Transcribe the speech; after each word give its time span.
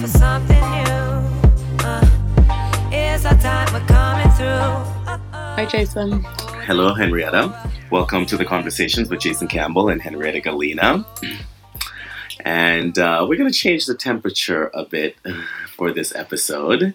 for 0.00 0.08
something 0.08 0.60
new. 0.60 0.92
Uh, 1.82 2.06
it's 2.92 3.24
our 3.24 3.34
time, 3.38 3.72
we're 3.72 3.86
coming 3.86 4.30
through. 4.32 4.46
Hi, 5.32 5.66
Jason. 5.70 6.22
Hello, 6.66 6.92
Henrietta. 6.92 7.70
Welcome 7.90 8.26
to 8.26 8.36
the 8.36 8.44
Conversations 8.44 9.08
with 9.08 9.20
Jason 9.20 9.48
Campbell 9.48 9.88
and 9.88 10.02
Henrietta 10.02 10.42
Gallina. 10.42 11.06
And 12.44 12.98
uh, 12.98 13.24
we're 13.26 13.38
going 13.38 13.50
to 13.50 13.58
change 13.58 13.86
the 13.86 13.94
temperature 13.94 14.70
a 14.74 14.84
bit 14.84 15.16
for 15.76 15.92
this 15.92 16.14
episode. 16.14 16.94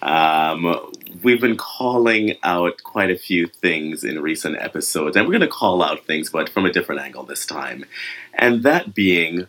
Um, 0.00 0.74
we've 1.22 1.42
been 1.42 1.56
calling 1.56 2.36
out 2.42 2.82
quite 2.82 3.10
a 3.10 3.18
few 3.18 3.46
things 3.46 4.04
in 4.04 4.22
recent 4.22 4.56
episodes, 4.58 5.16
and 5.16 5.26
we're 5.26 5.32
going 5.32 5.42
to 5.42 5.48
call 5.48 5.82
out 5.82 6.06
things, 6.06 6.30
but 6.30 6.48
from 6.48 6.64
a 6.64 6.72
different 6.72 7.02
angle 7.02 7.24
this 7.24 7.44
time. 7.44 7.84
And 8.32 8.62
that 8.62 8.94
being, 8.94 9.48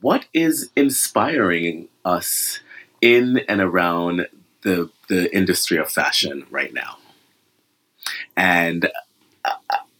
what 0.00 0.26
is 0.32 0.70
inspiring 0.76 1.88
us 2.04 2.60
in 3.00 3.40
and 3.48 3.60
around 3.60 4.26
the, 4.62 4.90
the 5.08 5.34
industry 5.34 5.78
of 5.78 5.90
fashion 5.90 6.46
right 6.50 6.72
now? 6.72 6.98
And 8.36 8.90
I, 9.44 9.54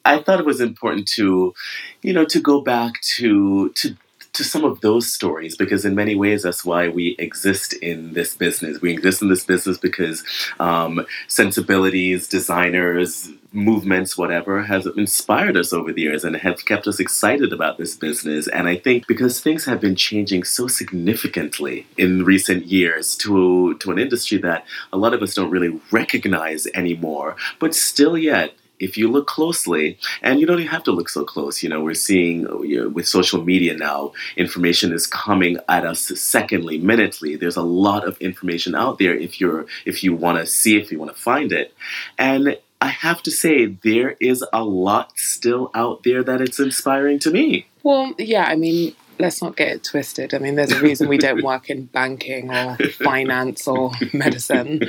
I 0.04 0.18
thought 0.22 0.40
it 0.40 0.46
was 0.46 0.60
important 0.60 1.06
to, 1.16 1.54
you 2.02 2.12
know, 2.12 2.24
to 2.24 2.40
go 2.40 2.60
back 2.60 3.00
to 3.16 3.70
to 3.70 3.96
to 4.40 4.44
some 4.44 4.64
of 4.64 4.80
those 4.80 5.12
stories 5.12 5.54
because 5.54 5.84
in 5.84 5.94
many 5.94 6.14
ways 6.14 6.44
that's 6.44 6.64
why 6.64 6.88
we 6.88 7.14
exist 7.18 7.74
in 7.74 8.14
this 8.14 8.34
business. 8.34 8.80
We 8.80 8.90
exist 8.94 9.20
in 9.20 9.28
this 9.28 9.44
business 9.44 9.76
because 9.76 10.24
um, 10.58 11.04
sensibilities 11.28 12.26
designers 12.26 13.28
movements 13.52 14.16
whatever 14.16 14.62
has 14.62 14.86
inspired 14.96 15.58
us 15.58 15.74
over 15.74 15.92
the 15.92 16.00
years 16.00 16.24
and 16.24 16.36
have 16.36 16.64
kept 16.64 16.86
us 16.86 17.00
excited 17.00 17.52
about 17.52 17.76
this 17.76 17.94
business. 17.96 18.48
And 18.48 18.66
i 18.66 18.76
think 18.76 19.06
because 19.06 19.40
things 19.40 19.66
have 19.66 19.80
been 19.80 19.96
changing 19.96 20.44
so 20.44 20.66
significantly 20.68 21.86
in 21.98 22.24
recent 22.24 22.64
years 22.66 23.16
to 23.16 23.74
to 23.74 23.90
an 23.90 23.98
industry 23.98 24.38
that 24.38 24.64
a 24.92 24.96
lot 24.96 25.12
of 25.12 25.20
us 25.22 25.34
don't 25.34 25.50
really 25.50 25.78
recognize 25.90 26.66
anymore 26.74 27.36
but 27.58 27.74
still 27.74 28.16
yet 28.16 28.54
if 28.80 28.96
you 28.96 29.08
look 29.08 29.26
closely, 29.26 29.98
and 30.22 30.40
you 30.40 30.46
don't 30.46 30.58
even 30.58 30.70
have 30.70 30.82
to 30.84 30.92
look 30.92 31.08
so 31.08 31.24
close, 31.24 31.62
you 31.62 31.68
know, 31.68 31.82
we're 31.82 31.94
seeing 31.94 32.46
uh, 32.46 32.60
you 32.60 32.80
know, 32.80 32.88
with 32.88 33.06
social 33.06 33.44
media 33.44 33.76
now, 33.76 34.12
information 34.36 34.92
is 34.92 35.06
coming 35.06 35.58
at 35.68 35.84
us 35.84 36.00
secondly, 36.20 36.78
minutely. 36.78 37.36
There's 37.36 37.56
a 37.56 37.62
lot 37.62 38.06
of 38.06 38.16
information 38.18 38.74
out 38.74 38.98
there 38.98 39.14
if 39.14 39.40
you're 39.40 39.66
if 39.84 40.02
you 40.02 40.14
want 40.14 40.38
to 40.38 40.46
see, 40.46 40.78
if 40.78 40.90
you 40.90 40.98
want 40.98 41.14
to 41.14 41.20
find 41.20 41.52
it, 41.52 41.74
and 42.18 42.56
I 42.80 42.88
have 42.88 43.22
to 43.24 43.30
say 43.30 43.66
there 43.66 44.16
is 44.20 44.44
a 44.52 44.64
lot 44.64 45.18
still 45.18 45.70
out 45.74 46.02
there 46.02 46.22
that 46.24 46.40
it's 46.40 46.58
inspiring 46.58 47.18
to 47.20 47.30
me. 47.30 47.66
Well, 47.82 48.14
yeah, 48.18 48.44
I 48.44 48.56
mean, 48.56 48.94
let's 49.18 49.42
not 49.42 49.56
get 49.56 49.68
it 49.68 49.84
twisted. 49.84 50.32
I 50.32 50.38
mean, 50.38 50.54
there's 50.54 50.72
a 50.72 50.80
reason 50.80 51.08
we 51.08 51.18
don't 51.18 51.42
work 51.42 51.68
in 51.68 51.84
banking 51.86 52.50
or 52.50 52.76
finance 53.04 53.68
or 53.68 53.92
medicine. 54.12 54.88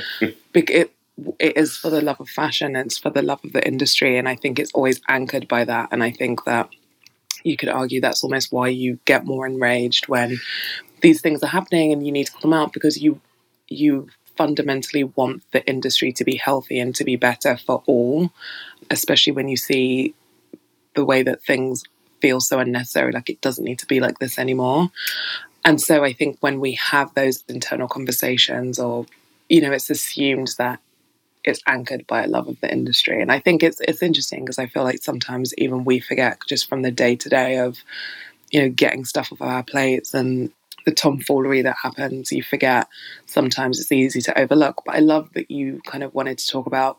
It, 0.54 0.92
it 1.38 1.56
is 1.56 1.76
for 1.76 1.90
the 1.90 2.00
love 2.00 2.20
of 2.20 2.28
fashion 2.28 2.74
it's 2.74 2.98
for 2.98 3.10
the 3.10 3.22
love 3.22 3.44
of 3.44 3.52
the 3.52 3.66
industry 3.66 4.16
and 4.16 4.28
i 4.28 4.34
think 4.34 4.58
it's 4.58 4.72
always 4.72 5.00
anchored 5.08 5.46
by 5.46 5.64
that 5.64 5.88
and 5.92 6.02
i 6.02 6.10
think 6.10 6.44
that 6.44 6.68
you 7.44 7.56
could 7.56 7.68
argue 7.68 8.00
that's 8.00 8.22
almost 8.22 8.52
why 8.52 8.68
you 8.68 8.98
get 9.04 9.24
more 9.24 9.46
enraged 9.46 10.08
when 10.08 10.38
these 11.00 11.20
things 11.20 11.42
are 11.42 11.48
happening 11.48 11.92
and 11.92 12.06
you 12.06 12.12
need 12.12 12.26
to 12.26 12.32
come 12.40 12.52
out 12.52 12.72
because 12.72 13.02
you 13.02 13.20
you 13.68 14.08
fundamentally 14.36 15.04
want 15.04 15.42
the 15.52 15.66
industry 15.68 16.12
to 16.12 16.24
be 16.24 16.36
healthy 16.36 16.78
and 16.78 16.94
to 16.94 17.04
be 17.04 17.16
better 17.16 17.56
for 17.56 17.82
all 17.86 18.32
especially 18.90 19.32
when 19.32 19.48
you 19.48 19.56
see 19.56 20.14
the 20.94 21.04
way 21.04 21.22
that 21.22 21.42
things 21.42 21.84
feel 22.20 22.40
so 22.40 22.58
unnecessary 22.58 23.12
like 23.12 23.28
it 23.28 23.40
doesn't 23.40 23.64
need 23.64 23.78
to 23.78 23.86
be 23.86 24.00
like 24.00 24.18
this 24.18 24.38
anymore. 24.38 24.90
And 25.64 25.80
so 25.80 26.04
i 26.04 26.12
think 26.12 26.38
when 26.40 26.60
we 26.60 26.72
have 26.72 27.14
those 27.14 27.44
internal 27.48 27.88
conversations 27.88 28.78
or 28.78 29.06
you 29.48 29.60
know 29.60 29.72
it's 29.72 29.90
assumed 29.90 30.50
that 30.58 30.80
it's 31.44 31.62
anchored 31.66 32.06
by 32.06 32.24
a 32.24 32.28
love 32.28 32.48
of 32.48 32.60
the 32.60 32.72
industry. 32.72 33.20
And 33.20 33.32
I 33.32 33.40
think 33.40 33.62
it's 33.62 33.80
it's 33.80 34.02
interesting 34.02 34.44
because 34.44 34.58
I 34.58 34.66
feel 34.66 34.84
like 34.84 35.02
sometimes 35.02 35.54
even 35.58 35.84
we 35.84 36.00
forget 36.00 36.38
just 36.48 36.68
from 36.68 36.82
the 36.82 36.90
day 36.90 37.16
to 37.16 37.28
day 37.28 37.58
of, 37.58 37.78
you 38.50 38.62
know, 38.62 38.68
getting 38.68 39.04
stuff 39.04 39.32
off 39.32 39.40
our 39.40 39.62
plates 39.62 40.14
and 40.14 40.52
the 40.84 40.92
tomfoolery 40.92 41.62
that 41.62 41.76
happens. 41.82 42.32
You 42.32 42.42
forget 42.42 42.88
sometimes 43.26 43.80
it's 43.80 43.92
easy 43.92 44.20
to 44.22 44.38
overlook. 44.38 44.82
But 44.84 44.96
I 44.96 45.00
love 45.00 45.30
that 45.34 45.50
you 45.50 45.80
kind 45.86 46.04
of 46.04 46.14
wanted 46.14 46.38
to 46.38 46.46
talk 46.46 46.66
about 46.66 46.98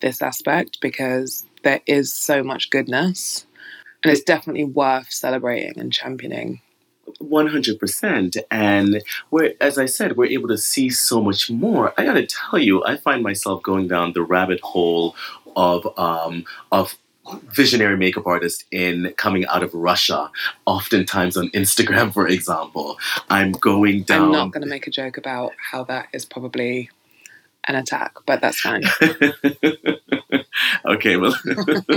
this 0.00 0.22
aspect 0.22 0.80
because 0.80 1.44
there 1.62 1.80
is 1.86 2.14
so 2.14 2.42
much 2.42 2.70
goodness 2.70 3.46
and 4.02 4.12
it's 4.12 4.22
definitely 4.22 4.64
worth 4.64 5.12
celebrating 5.12 5.78
and 5.78 5.92
championing 5.92 6.60
100% 7.22 8.36
and 8.50 9.02
we're 9.30 9.54
as 9.60 9.78
i 9.78 9.86
said 9.86 10.16
we're 10.16 10.24
able 10.24 10.48
to 10.48 10.56
see 10.56 10.88
so 10.88 11.20
much 11.20 11.50
more 11.50 11.92
i 11.98 12.04
gotta 12.04 12.26
tell 12.26 12.58
you 12.58 12.82
i 12.84 12.96
find 12.96 13.22
myself 13.22 13.62
going 13.62 13.86
down 13.86 14.12
the 14.12 14.22
rabbit 14.22 14.60
hole 14.60 15.14
of 15.56 15.86
um, 15.98 16.44
of 16.72 16.96
visionary 17.52 17.96
makeup 17.96 18.26
artist 18.26 18.64
in 18.70 19.12
coming 19.16 19.46
out 19.46 19.62
of 19.62 19.72
Russia, 19.74 20.30
oftentimes 20.66 21.36
on 21.36 21.48
Instagram, 21.50 22.12
for 22.12 22.26
example. 22.26 22.98
I'm 23.28 23.52
going 23.52 24.02
down. 24.02 24.22
I'm 24.22 24.32
not 24.32 24.52
going 24.52 24.62
to 24.62 24.68
make 24.68 24.86
a 24.86 24.90
joke 24.90 25.16
about 25.16 25.52
how 25.70 25.84
that 25.84 26.08
is 26.12 26.24
probably 26.24 26.90
an 27.64 27.76
attack, 27.76 28.14
but 28.26 28.40
that's 28.40 28.60
fine. 28.60 28.82
okay, 30.84 31.16
well, 31.16 31.34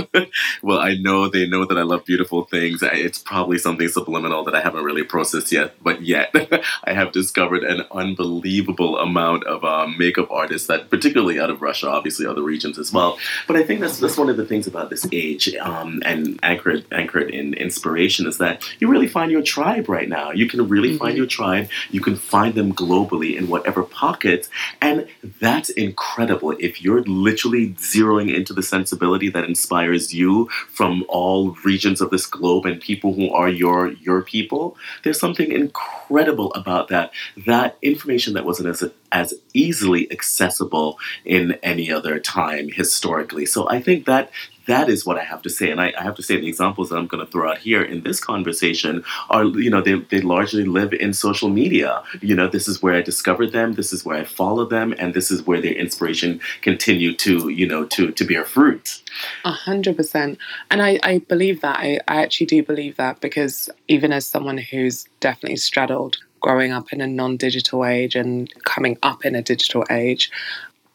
well, 0.62 0.78
I 0.78 0.94
know 0.94 1.28
they 1.28 1.46
know 1.46 1.64
that 1.64 1.78
I 1.78 1.82
love 1.82 2.04
beautiful 2.04 2.44
things. 2.44 2.82
It's 2.82 3.18
probably 3.18 3.58
something 3.58 3.88
subliminal 3.88 4.44
that 4.44 4.54
I 4.54 4.60
haven't 4.60 4.84
really 4.84 5.02
processed 5.04 5.52
yet, 5.52 5.74
but 5.82 6.02
yet 6.02 6.34
I 6.84 6.92
have 6.92 7.12
discovered 7.12 7.64
an 7.64 7.82
unbelievable 7.92 8.98
amount 8.98 9.44
of 9.44 9.64
um, 9.64 9.96
makeup 9.98 10.30
artists 10.30 10.68
that, 10.68 10.90
particularly 10.90 11.40
out 11.40 11.50
of 11.50 11.62
Russia, 11.62 11.88
obviously 11.88 12.26
other 12.26 12.42
regions 12.42 12.78
as 12.78 12.92
well. 12.92 13.18
But 13.46 13.56
I 13.56 13.62
think 13.62 13.80
that's 13.80 13.98
that's 13.98 14.16
one 14.16 14.28
of 14.28 14.36
the 14.36 14.46
things 14.46 14.66
about 14.66 14.90
this 14.90 15.06
age 15.12 15.54
um, 15.56 16.02
and 16.04 16.38
anchored 16.42 16.84
anchored 16.92 17.30
in 17.30 17.54
inspiration 17.54 18.26
is 18.26 18.38
that 18.38 18.64
you 18.78 18.88
really 18.88 19.08
find 19.08 19.30
your 19.30 19.42
tribe 19.42 19.88
right 19.88 20.08
now. 20.08 20.30
You 20.30 20.48
can 20.48 20.68
really 20.68 20.90
mm-hmm. 20.90 20.98
find 20.98 21.16
your 21.16 21.26
tribe. 21.26 21.68
You 21.90 22.00
can 22.00 22.16
find 22.16 22.54
them 22.54 22.72
globally 22.72 23.36
in 23.36 23.48
whatever 23.48 23.82
pockets, 23.82 24.48
and 24.80 25.06
that's 25.54 25.70
incredible. 25.70 26.56
If 26.58 26.82
you're 26.82 27.04
literally 27.04 27.74
zeroing 27.74 28.34
into 28.34 28.52
the 28.52 28.62
sensibility 28.62 29.28
that 29.28 29.44
inspires 29.44 30.12
you 30.12 30.48
from 30.68 31.04
all 31.08 31.52
regions 31.64 32.00
of 32.00 32.10
this 32.10 32.26
globe 32.26 32.66
and 32.66 32.80
people 32.80 33.14
who 33.14 33.30
are 33.30 33.48
your 33.48 33.92
your 33.92 34.22
people. 34.22 34.76
There's 35.04 35.20
something 35.20 35.52
incredible 35.52 36.52
about 36.54 36.88
that. 36.88 37.12
That 37.46 37.78
information 37.82 38.34
that 38.34 38.44
wasn't 38.44 38.68
as 38.68 38.82
as 39.14 39.32
easily 39.54 40.10
accessible 40.10 40.98
in 41.24 41.52
any 41.62 41.90
other 41.90 42.18
time 42.18 42.68
historically. 42.68 43.46
So 43.46 43.68
I 43.70 43.80
think 43.80 44.04
that 44.06 44.30
that 44.66 44.88
is 44.88 45.04
what 45.04 45.18
I 45.18 45.24
have 45.24 45.42
to 45.42 45.50
say. 45.50 45.70
And 45.70 45.80
I, 45.80 45.92
I, 45.98 46.02
have 46.02 46.14
to 46.16 46.22
say 46.22 46.38
the 46.38 46.48
examples 46.48 46.88
that 46.88 46.96
I'm 46.96 47.06
going 47.06 47.24
to 47.24 47.30
throw 47.30 47.50
out 47.50 47.58
here 47.58 47.82
in 47.82 48.02
this 48.02 48.18
conversation 48.18 49.04
are, 49.28 49.44
you 49.44 49.70
know, 49.70 49.82
they, 49.82 49.94
they 49.94 50.22
largely 50.22 50.64
live 50.64 50.92
in 50.94 51.12
social 51.12 51.50
media. 51.50 52.02
You 52.22 52.34
know, 52.34 52.48
this 52.48 52.66
is 52.66 52.82
where 52.82 52.94
I 52.94 53.02
discovered 53.02 53.52
them, 53.52 53.74
this 53.74 53.92
is 53.92 54.04
where 54.04 54.16
I 54.16 54.24
follow 54.24 54.64
them, 54.64 54.94
and 54.98 55.12
this 55.12 55.30
is 55.30 55.46
where 55.46 55.60
their 55.60 55.74
inspiration 55.74 56.40
continue 56.62 57.14
to, 57.16 57.50
you 57.50 57.66
know, 57.66 57.84
to, 57.86 58.10
to 58.10 58.24
bear 58.24 58.44
fruit. 58.44 59.02
A 59.44 59.52
hundred 59.52 59.96
percent. 59.96 60.38
And 60.70 60.82
I, 60.82 60.98
I 61.02 61.18
believe 61.18 61.60
that. 61.60 61.78
I, 61.78 62.00
I 62.08 62.22
actually 62.22 62.46
do 62.46 62.62
believe 62.62 62.96
that 62.96 63.20
because 63.20 63.68
even 63.88 64.12
as 64.12 64.26
someone 64.26 64.58
who's 64.58 65.04
definitely 65.20 65.56
straddled 65.56 66.16
growing 66.44 66.72
up 66.72 66.92
in 66.92 67.00
a 67.00 67.06
non-digital 67.06 67.86
age 67.86 68.14
and 68.14 68.52
coming 68.64 68.98
up 69.02 69.24
in 69.24 69.34
a 69.34 69.40
digital 69.40 69.82
age 69.90 70.30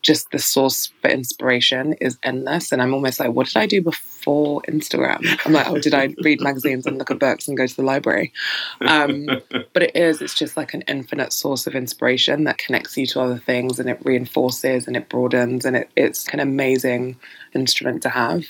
just 0.02 0.32
the 0.32 0.40
source 0.40 0.92
for 1.02 1.10
inspiration 1.10 1.94
is 1.94 2.18
endless. 2.24 2.72
And 2.72 2.82
I'm 2.82 2.94
almost 2.94 3.20
like, 3.20 3.32
what 3.32 3.48
did 3.48 3.58
I 3.58 3.66
do 3.66 3.82
before 3.82 4.62
Instagram? 4.64 5.26
I'm 5.46 5.54
like, 5.54 5.68
oh, 5.68 5.78
did 5.78 5.94
I 5.94 6.16
read 6.24 6.42
magazines 6.42 6.86
and 6.86 6.98
look 6.98 7.12
at 7.12 7.20
books 7.20 7.48
and 7.48 7.58
go 7.58 7.68
to 7.68 7.76
the 7.76 7.84
library? 7.84 8.32
Um, 8.82 9.28
but 9.74 9.84
it 9.84 9.96
is, 9.96 10.22
it's 10.22 10.36
just 10.36 10.56
like 10.56 10.74
an 10.74 10.84
infinite 10.84 11.34
source 11.34 11.68
of 11.68 11.76
inspiration 11.76 12.46
that 12.46 12.58
connects 12.58 12.98
you 12.98 13.06
to 13.08 13.22
other 13.22 13.38
things 13.38 13.80
and 13.80 13.90
it 13.90 14.00
reinforces 14.04 14.88
and 14.88 14.96
it 14.96 15.10
broadens 15.10 15.66
and 15.66 15.76
it, 15.76 15.90
it's 15.96 16.28
an 16.30 16.40
amazing 16.40 17.18
instrument 17.54 18.02
to 18.04 18.10
have. 18.10 18.46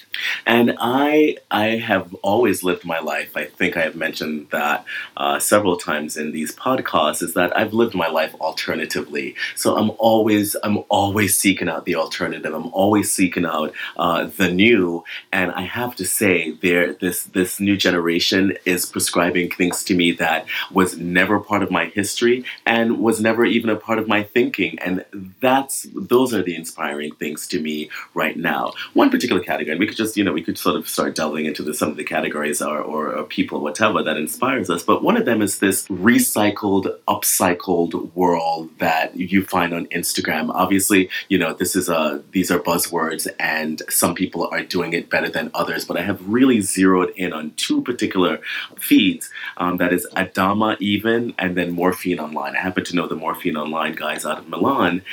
And 0.45 0.75
I, 0.80 1.38
I 1.50 1.78
have 1.78 2.13
always 2.16 2.63
lived 2.63 2.86
my 2.86 3.00
life. 3.00 3.36
I 3.36 3.45
think 3.45 3.78
I 3.78 3.81
have 3.81 3.95
mentioned 3.95 4.48
that 4.52 4.86
uh, 5.18 5.40
several 5.40 5.78
times 5.78 6.18
in 6.18 6.31
these 6.31 6.56
podcasts. 6.56 7.24
Is 7.24 7.34
that 7.34 7.56
I've 7.57 7.74
lived 7.74 7.95
my 7.95 8.07
life 8.07 8.36
alternatively. 8.36 9.36
So 9.56 9.75
I'm 9.78 9.92
always, 9.98 10.56
I'm 10.63 10.80
always 10.90 11.38
seeking 11.39 11.69
out 11.69 11.86
the 11.86 11.95
alternative. 11.95 12.53
I'm 12.53 12.74
always 12.74 13.12
seeking 13.12 13.45
out 13.45 13.74
uh, 13.97 14.25
the 14.25 14.51
new. 14.51 15.03
And 15.31 15.51
I 15.51 15.62
have 15.62 15.95
to 15.97 16.06
say, 16.06 16.51
there 16.51 16.94
this 16.94 17.24
this 17.24 17.59
new 17.59 17.77
generation 17.77 18.57
is 18.65 18.86
prescribing 18.86 19.50
things 19.51 19.83
to 19.86 19.95
me 19.95 20.12
that 20.13 20.45
was 20.71 20.97
never 20.97 21.39
part 21.39 21.63
of 21.63 21.71
my 21.71 21.86
history 21.86 22.45
and 22.65 23.00
was 23.00 23.19
never 23.19 23.45
even 23.45 23.69
a 23.69 23.75
part 23.75 24.00
of 24.00 24.07
my 24.07 24.24
thinking. 24.24 24.77
And 24.80 25.06
that's 25.39 25.88
those 25.95 26.33
are 26.33 26.44
the 26.44 26.56
inspiring 26.56 27.13
things 27.15 27.47
to 27.47 27.62
me 27.62 27.89
right 28.13 28.38
now. 28.38 28.74
One 28.94 29.09
particular 29.09 29.42
category, 29.42 29.71
and 29.71 29.80
we 29.80 29.88
could 29.88 29.97
just 29.97 30.18
you 30.18 30.24
know 30.24 30.33
we 30.33 30.44
could 30.44 30.57
sort 30.57 30.75
of 30.75 30.88
start 30.88 31.15
delving 31.15 31.45
into 31.45 31.63
the, 31.63 31.74
some 31.74 31.89
of 31.89 31.97
the 31.97 32.03
categories 32.03 32.62
or, 32.62 32.80
or, 32.80 33.15
or 33.15 33.24
people, 33.24 33.62
whatever 33.62 34.03
that 34.03 34.18
inspires 34.18 34.69
us. 34.69 34.83
But 34.83 35.03
one 35.03 35.18
of 35.18 35.25
them 35.25 35.42
is 35.42 35.59
this 35.59 35.88
recycled, 35.88 36.97
upcycled 37.07 38.13
world 38.15 38.69
that 38.80 39.15
you 39.15 39.44
find 39.45 39.74
on 39.74 39.85
Instagram. 39.88 40.51
Obviously, 40.53 41.09
you 41.30 41.38
know 41.38 41.54
this 41.54 41.76
is 41.76 41.88
a 41.90 42.22
these 42.31 42.50
are 42.52 42.60
buzzwords, 42.60 43.28
and 43.40 43.81
some 43.88 44.16
people 44.16 44.50
are 44.52 44.64
doing 44.64 44.94
it 44.94 45.10
better 45.10 45.30
than 45.30 45.52
others. 45.54 45.86
But 45.86 45.98
I 45.98 46.02
have 46.02 46.28
really 46.28 46.60
zeroed 46.60 47.14
in 47.16 47.31
on 47.34 47.52
two 47.56 47.81
particular 47.84 48.42
feeds. 48.78 49.30
Um, 49.58 49.78
that 49.78 49.94
is 49.94 50.08
Adama 50.18 50.76
Even, 50.80 51.36
and 51.38 51.56
then 51.56 51.72
Morphine 51.72 52.20
Online. 52.20 52.56
I 52.56 52.60
happen 52.60 52.84
to 52.86 52.96
know 52.96 53.08
the 53.08 53.16
Morphine 53.16 53.58
Online 53.58 53.94
guys 53.94 54.26
out 54.26 54.40
of 54.40 54.50
Milan, 54.50 55.04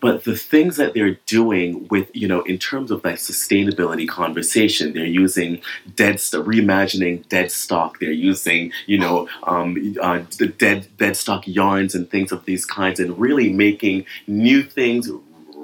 but 0.00 0.24
the 0.24 0.34
things 0.34 0.76
that 0.78 0.94
they're 0.94 1.18
doing 1.26 1.86
with 1.88 2.10
you 2.14 2.26
know 2.26 2.40
in 2.42 2.58
terms 2.58 2.90
of 2.90 3.02
that 3.02 3.16
sustainability 3.16 4.08
conversation, 4.08 4.94
they're 4.94 5.04
using 5.04 5.60
dead 5.94 6.20
st- 6.20 6.46
reimagining 6.46 7.28
dead 7.28 7.52
stock. 7.52 8.00
They're 8.00 8.10
using 8.10 8.72
you 8.86 8.96
know 8.98 9.28
um, 9.42 9.94
uh, 10.00 10.22
the 10.38 10.46
dead 10.46 10.88
dead 10.96 11.18
stock 11.18 11.46
yarns 11.46 11.94
and 11.94 12.10
things 12.10 12.32
of 12.32 12.46
these 12.46 12.64
kinds, 12.64 12.98
and 12.98 13.18
really 13.18 13.52
making 13.52 14.06
new 14.26 14.62
things 14.62 15.10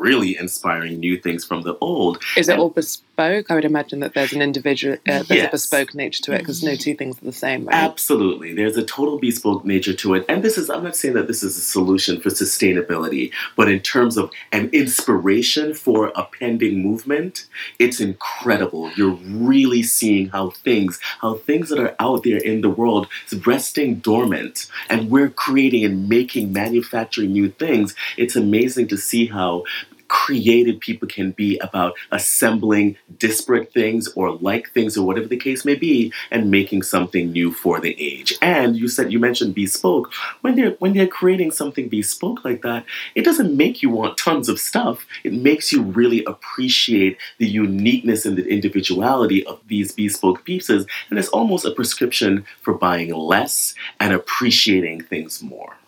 really 0.02 0.37
inspiring 0.37 0.99
new 0.99 1.16
things 1.16 1.44
from 1.44 1.62
the 1.62 1.76
old. 1.81 2.19
Is 2.37 2.49
it 2.49 2.52
And- 2.52 2.60
all 2.60 2.70
bespoke? 2.70 3.46
I 3.50 3.54
would 3.54 3.64
imagine 3.64 4.00
that 4.00 4.14
there's 4.14 4.32
an 4.32 4.43
individual, 4.43 4.94
uh, 4.94 5.22
there's 5.22 5.31
Yes. 5.31 5.49
a 5.49 5.50
bespoke 5.52 5.94
nature 5.94 6.22
to 6.25 6.32
it 6.32 6.38
because 6.38 6.62
no 6.62 6.75
two 6.75 6.94
things 6.94 7.20
are 7.22 7.25
the 7.25 7.32
same, 7.32 7.66
right? 7.66 7.75
Absolutely. 7.76 8.52
There's 8.52 8.76
a 8.76 8.82
total 8.82 9.19
bespoke 9.19 9.64
nature 9.64 9.93
to 9.93 10.14
it. 10.14 10.25
And 10.28 10.43
this 10.43 10.58
is, 10.58 10.69
I'm 10.69 10.82
not 10.82 10.96
saying 10.96 11.14
that 11.14 11.28
this 11.28 11.43
is 11.44 11.56
a 11.56 11.60
solution 11.60 12.20
for 12.20 12.31
sustainability, 12.31 13.31
but 13.54 13.69
in 13.70 13.81
terms 13.81 14.16
of 14.16 14.31
an 14.50 14.70
inspiration 14.72 15.75
for 15.75 16.10
a 16.16 16.25
pending 16.38 16.82
movement, 16.82 17.46
it's 17.78 18.00
incredible. 18.00 18.90
You're 18.96 19.19
really 19.26 19.82
seeing 19.82 20.28
how 20.31 20.50
things, 20.50 20.99
how 21.20 21.34
things 21.34 21.69
that 21.69 21.78
are 21.78 21.94
out 22.00 22.25
there 22.25 22.38
in 22.38 22.60
the 22.62 22.70
world 22.70 23.06
is 23.31 23.46
resting 23.46 23.96
dormant 23.96 24.66
and 24.88 25.10
we're 25.10 25.28
creating 25.28 25.84
and 25.84 26.08
making, 26.08 26.52
manufacturing 26.52 27.32
new 27.32 27.50
things. 27.50 27.94
It's 28.16 28.37
amazing 28.37 28.88
to 28.88 28.96
see 28.96 29.26
how 29.26 29.64
creative 30.12 30.79
people 30.79 31.09
can 31.09 31.31
be 31.31 31.59
about 31.61 31.94
assembling 32.11 32.94
disparate 33.17 33.73
things 33.73 34.09
or 34.09 34.31
like 34.31 34.70
things 34.73 34.94
or 34.94 35.06
whatever 35.06 35.26
the 35.26 35.38
case 35.38 35.64
may 35.64 35.75
be 35.75 36.12
and 36.31 36.50
making 36.50 36.82
something 36.82 37.32
new 37.32 37.50
for 37.50 37.81
the 37.81 37.97
age. 37.99 38.35
And 38.43 38.76
you 38.76 38.88
said 38.88 39.11
you 39.11 39.19
mentioned 39.19 39.55
bespoke. 39.55 40.12
When 40.43 40.55
they're 40.55 40.73
when 40.81 40.93
they're 40.93 41.06
creating 41.06 41.53
something 41.53 41.88
bespoke 41.88 42.44
like 42.44 42.61
that 42.61 42.85
it 43.14 43.25
doesn't 43.25 43.56
make 43.56 43.82
you 43.82 43.88
want 43.88 44.19
tons 44.19 44.50
of 44.50 44.61
stuff. 44.61 45.06
It 45.25 45.32
makes 45.32 45.73
you 45.73 45.81
really 45.81 46.23
appreciate 46.26 47.17
the 47.38 47.49
uniqueness 47.49 48.26
and 48.26 48.37
the 48.37 48.47
individuality 48.47 49.47
of 49.47 49.61
these 49.67 49.93
bespoke 49.93 50.44
pieces. 50.44 50.85
And 51.09 51.19
it's 51.19 51.29
almost 51.29 51.64
a 51.64 51.70
prescription 51.70 52.44
for 52.61 52.75
buying 52.75 53.14
less 53.14 53.75
and 53.99 54.12
appreciating 54.12 55.05
things 55.05 55.43
more 55.43 55.79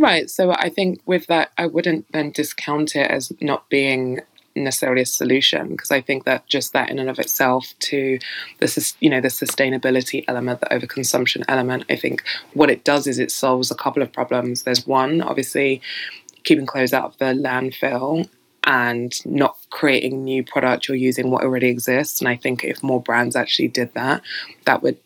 Right. 0.00 0.30
So 0.30 0.52
I 0.52 0.70
think 0.70 1.02
with 1.04 1.26
that, 1.26 1.52
I 1.58 1.66
wouldn't 1.66 2.10
then 2.10 2.30
discount 2.30 2.96
it 2.96 3.10
as 3.10 3.30
not 3.42 3.68
being 3.68 4.20
necessarily 4.56 5.02
a 5.02 5.06
solution 5.06 5.68
because 5.68 5.90
I 5.90 6.00
think 6.00 6.24
that 6.24 6.46
just 6.46 6.72
that 6.72 6.88
in 6.88 6.98
and 6.98 7.10
of 7.10 7.18
itself 7.18 7.74
to 7.80 8.18
the 8.60 8.92
you 9.00 9.10
know 9.10 9.20
the 9.20 9.28
sustainability 9.28 10.24
element, 10.26 10.60
the 10.60 10.66
overconsumption 10.68 11.44
element, 11.48 11.84
I 11.90 11.96
think 11.96 12.24
what 12.54 12.70
it 12.70 12.82
does 12.82 13.06
is 13.06 13.18
it 13.18 13.30
solves 13.30 13.70
a 13.70 13.74
couple 13.74 14.02
of 14.02 14.10
problems. 14.10 14.62
There's 14.62 14.86
one, 14.86 15.20
obviously, 15.20 15.82
keeping 16.44 16.64
clothes 16.64 16.94
out 16.94 17.04
of 17.04 17.18
the 17.18 17.34
landfill 17.34 18.26
and 18.64 19.14
not 19.26 19.58
creating 19.68 20.24
new 20.24 20.42
product 20.42 20.88
you're 20.88 20.96
using 20.96 21.30
what 21.30 21.42
already 21.42 21.68
exists 21.68 22.20
and 22.20 22.28
i 22.28 22.36
think 22.36 22.62
if 22.62 22.82
more 22.82 23.00
brands 23.00 23.34
actually 23.34 23.68
did 23.68 23.92
that 23.94 24.20
that 24.66 24.82
would 24.82 24.98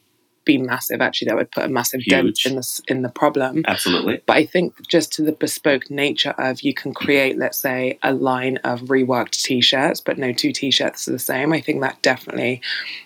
be 0.45 0.59
massive. 0.59 1.01
Actually 1.01 1.27
that 1.27 1.37
would 1.37 1.51
put 1.51 1.65
a 1.65 1.69
massive 1.69 2.03
dent 2.05 2.45
in 2.45 2.57
the 2.57 2.83
in 2.89 3.03
the 3.03 3.09
problem. 3.09 3.63
Absolutely. 3.67 4.21
But 4.27 4.37
I 4.37 4.47
think 4.47 4.87
just 4.89 5.13
to 5.15 5.23
the 5.23 5.33
bespoke 5.33 5.91
nature 5.91 6.35
of 6.39 6.63
you 6.63 6.75
can 6.75 6.93
create, 6.95 7.39
let's 7.39 7.59
say, 7.59 7.99
a 8.03 8.13
line 8.13 8.59
of 8.59 8.83
reworked 8.83 9.43
t 9.43 9.61
shirts, 9.61 10.01
but 10.01 10.19
no 10.19 10.33
two 10.33 10.53
t 10.53 10.71
shirts 10.71 11.09
are 11.09 11.13
the 11.13 11.19
same. 11.19 11.53
I 11.53 11.61
think 11.61 11.81
that 11.81 12.01
definitely, 12.03 12.61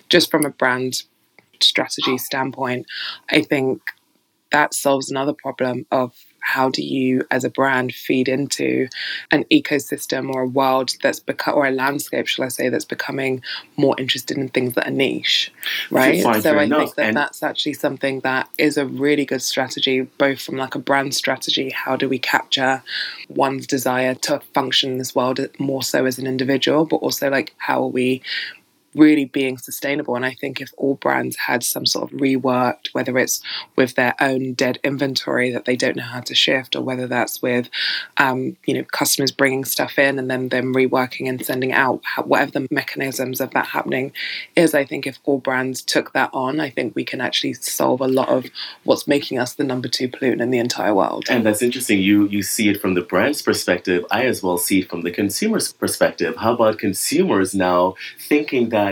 just 0.09 0.31
from 0.31 0.45
a 0.45 0.51
brand 0.51 1.03
strategy 1.61 2.19
standpoint, 2.19 2.87
I 3.31 3.43
think 3.43 3.83
that 4.53 4.75
solves 4.75 5.11
another 5.11 5.35
problem 5.35 5.87
of 5.91 6.15
how 6.55 6.71
do 6.71 6.83
you 6.83 7.23
as 7.31 7.45
a 7.45 7.51
brand 7.51 7.95
feed 7.95 8.27
into 8.29 8.89
an 9.31 9.45
ecosystem 9.53 10.33
or 10.35 10.43
a 10.43 10.47
world 10.47 10.91
that's 11.03 11.21
become 11.21 11.55
or 11.55 11.67
a 11.67 11.71
landscape 11.71 12.27
shall 12.27 12.45
i 12.47 12.49
say 12.49 12.69
that's 12.71 12.87
becoming 12.97 13.43
more 13.77 13.95
interested 13.99 14.37
in 14.39 14.49
things 14.49 14.73
that 14.75 14.87
are 14.89 14.91
niche 14.91 15.53
right 15.91 16.23
so 16.43 16.57
i 16.57 16.63
enough. 16.65 16.79
think 16.81 16.95
that 16.97 17.07
And- 17.09 17.17
that's 17.17 17.43
actually 17.43 17.75
something 17.75 18.21
that 18.21 18.49
is 18.57 18.79
a 18.79 18.87
really 18.87 19.27
good 19.27 19.43
strategy 19.43 20.01
both 20.25 20.41
from 20.41 20.57
like 20.57 20.75
a 20.75 20.79
brand 20.79 21.15
strategy 21.15 21.69
how 21.71 21.97
do 21.97 22.09
we 22.09 22.19
capture 22.19 22.83
one's 23.29 23.67
desire 23.67 24.15
to 24.27 24.41
function 24.55 24.93
in 24.93 24.99
this 24.99 25.15
world 25.15 25.39
more 25.59 25.83
so 25.83 26.07
as 26.07 26.19
an 26.19 26.27
individual 26.27 26.87
but 26.87 26.97
also 26.97 27.29
like 27.31 27.55
how 27.59 27.83
are 27.83 27.89
we 27.89 28.23
really 28.95 29.27
being 29.27 29.59
sustainable. 29.59 30.17
And 30.17 30.25
I 30.25 30.35
think 30.35 30.61
if 30.61 30.73
all 30.77 30.95
brands 30.95 31.37
had 31.37 31.63
some 31.63 31.87
sort 31.87 32.11
of 32.13 32.19
reworked, 32.19 32.89
whether 32.93 33.19
it's 33.19 33.41
with 33.77 33.95
their 33.95 34.15
own 34.21 34.55
dead 34.55 34.79
inventory 34.83 35.51
that 35.53 35.65
they 35.65 35.77
don't 35.77 35.97
know 35.97 36.03
how 36.03 36.21
to 36.21 36.35
shift, 36.35 36.75
or 36.75 36.83
whether 36.83 37.07
that's 37.07 37.43
with, 37.43 37.69
um, 38.17 38.57
you 38.67 38.75
know, 38.75 38.85
customers 38.85 39.31
bringing 39.31 39.65
stuff 39.65 39.99
in 39.99 40.19
and 40.19 40.31
then 40.31 40.49
them 40.49 40.75
reworking 40.75 41.29
and 41.29 41.45
sending 41.45 41.73
out, 41.73 42.03
whatever 42.25 42.51
the 42.51 42.69
mechanisms 42.71 43.41
of 43.41 43.51
that 43.51 43.67
happening 43.67 44.13
is, 44.57 44.75
I 44.75 44.85
think 44.85 45.07
if 45.07 45.19
all 45.25 45.39
brands 45.39 45.83
took 45.83 46.13
that 46.13 46.31
on, 46.33 46.61
I 46.61 46.71
think 46.71 46.95
we 46.95 47.05
can 47.05 47.21
actually 47.21 47.55
solve 47.55 48.01
a 48.01 48.09
lot 48.09 48.29
of 48.29 48.47
what's 48.85 49.07
making 49.07 49.39
us 49.39 49.55
the 49.55 49.65
number 49.65 49.89
two 49.89 50.09
pollutant 50.09 50.41
in 50.41 50.51
the 50.51 50.59
entire 50.59 50.95
world. 50.95 51.27
And 51.29 51.45
that's 51.45 51.63
interesting. 51.63 52.01
You 52.01 52.27
you 52.29 52.43
see 52.43 52.69
it 52.69 52.81
from 52.81 52.95
the 52.95 53.03
brand's 53.03 53.43
perspective. 53.43 54.05
I 54.11 54.25
as 54.25 54.43
well 54.43 54.59
see 54.59 54.81
it 54.81 54.89
from 54.91 55.03
the 55.03 55.11
consumer's 55.11 55.73
perspective. 55.73 56.37
How 56.37 56.55
about 56.55 56.79
consumers 56.79 57.55
now 57.55 57.95
thinking 58.19 58.71
that 58.71 58.88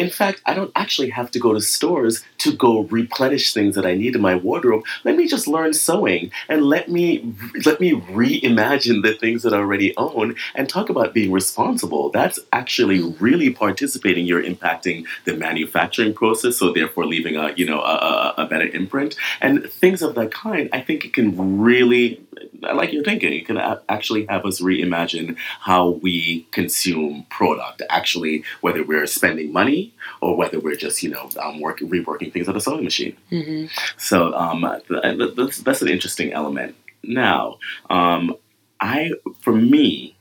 in 0.00 0.08
fact, 0.08 0.40
I 0.46 0.54
don't 0.54 0.72
actually 0.76 1.10
have 1.10 1.30
to 1.32 1.38
go 1.38 1.52
to 1.52 1.60
stores 1.60 2.24
to 2.38 2.56
go 2.56 2.84
replenish 2.84 3.52
things 3.52 3.74
that 3.74 3.84
I 3.84 3.94
need 3.94 4.14
in 4.14 4.22
my 4.22 4.34
wardrobe. 4.34 4.84
Let 5.04 5.14
me 5.14 5.28
just 5.28 5.46
learn 5.46 5.74
sewing 5.74 6.32
and 6.48 6.62
let 6.62 6.88
me 6.88 7.34
let 7.66 7.80
me 7.80 7.92
reimagine 7.92 9.02
the 9.02 9.12
things 9.12 9.42
that 9.42 9.52
I 9.52 9.58
already 9.58 9.94
own 9.98 10.36
and 10.54 10.70
talk 10.70 10.88
about 10.88 11.12
being 11.12 11.30
responsible. 11.30 12.08
That's 12.08 12.38
actually 12.50 13.02
really 13.20 13.50
participating. 13.50 14.24
You're 14.24 14.42
impacting 14.42 15.04
the 15.26 15.36
manufacturing 15.36 16.14
process, 16.14 16.56
so 16.56 16.72
therefore 16.72 17.04
leaving 17.04 17.36
a 17.36 17.52
you 17.54 17.66
know 17.66 17.82
a, 17.82 18.34
a, 18.38 18.44
a 18.44 18.46
better 18.46 18.68
imprint 18.68 19.16
and 19.42 19.70
things 19.70 20.00
of 20.00 20.14
that 20.14 20.32
kind. 20.32 20.70
I 20.72 20.80
think 20.80 21.04
it 21.04 21.12
can 21.12 21.60
really 21.60 22.22
I 22.64 22.72
like 22.72 22.92
your 22.92 23.02
thinking. 23.04 23.32
It 23.32 23.46
can 23.46 23.56
a- 23.56 23.82
actually 23.88 24.26
have 24.26 24.44
us 24.44 24.60
reimagine 24.60 25.36
how 25.60 25.90
we 26.02 26.46
consume 26.50 27.26
product. 27.30 27.82
Actually, 27.90 28.44
whether 28.60 28.82
we're 28.82 29.06
spending 29.06 29.52
money 29.52 29.92
or 30.20 30.36
whether 30.36 30.58
we're 30.60 30.76
just 30.76 31.02
you 31.02 31.10
know 31.10 31.30
um, 31.40 31.60
work, 31.60 31.78
reworking 31.80 32.32
things 32.32 32.48
on 32.48 32.56
a 32.56 32.60
sewing 32.60 32.84
machine. 32.84 33.16
hmm 33.30 33.66
So 33.96 34.34
um, 34.34 34.66
th- 34.88 35.34
that's, 35.36 35.58
that's 35.58 35.82
an 35.82 35.88
interesting 35.88 36.32
element. 36.32 36.74
Now, 37.02 37.58
um, 37.88 38.36
I 38.80 39.12
for 39.40 39.52
me, 39.54 40.16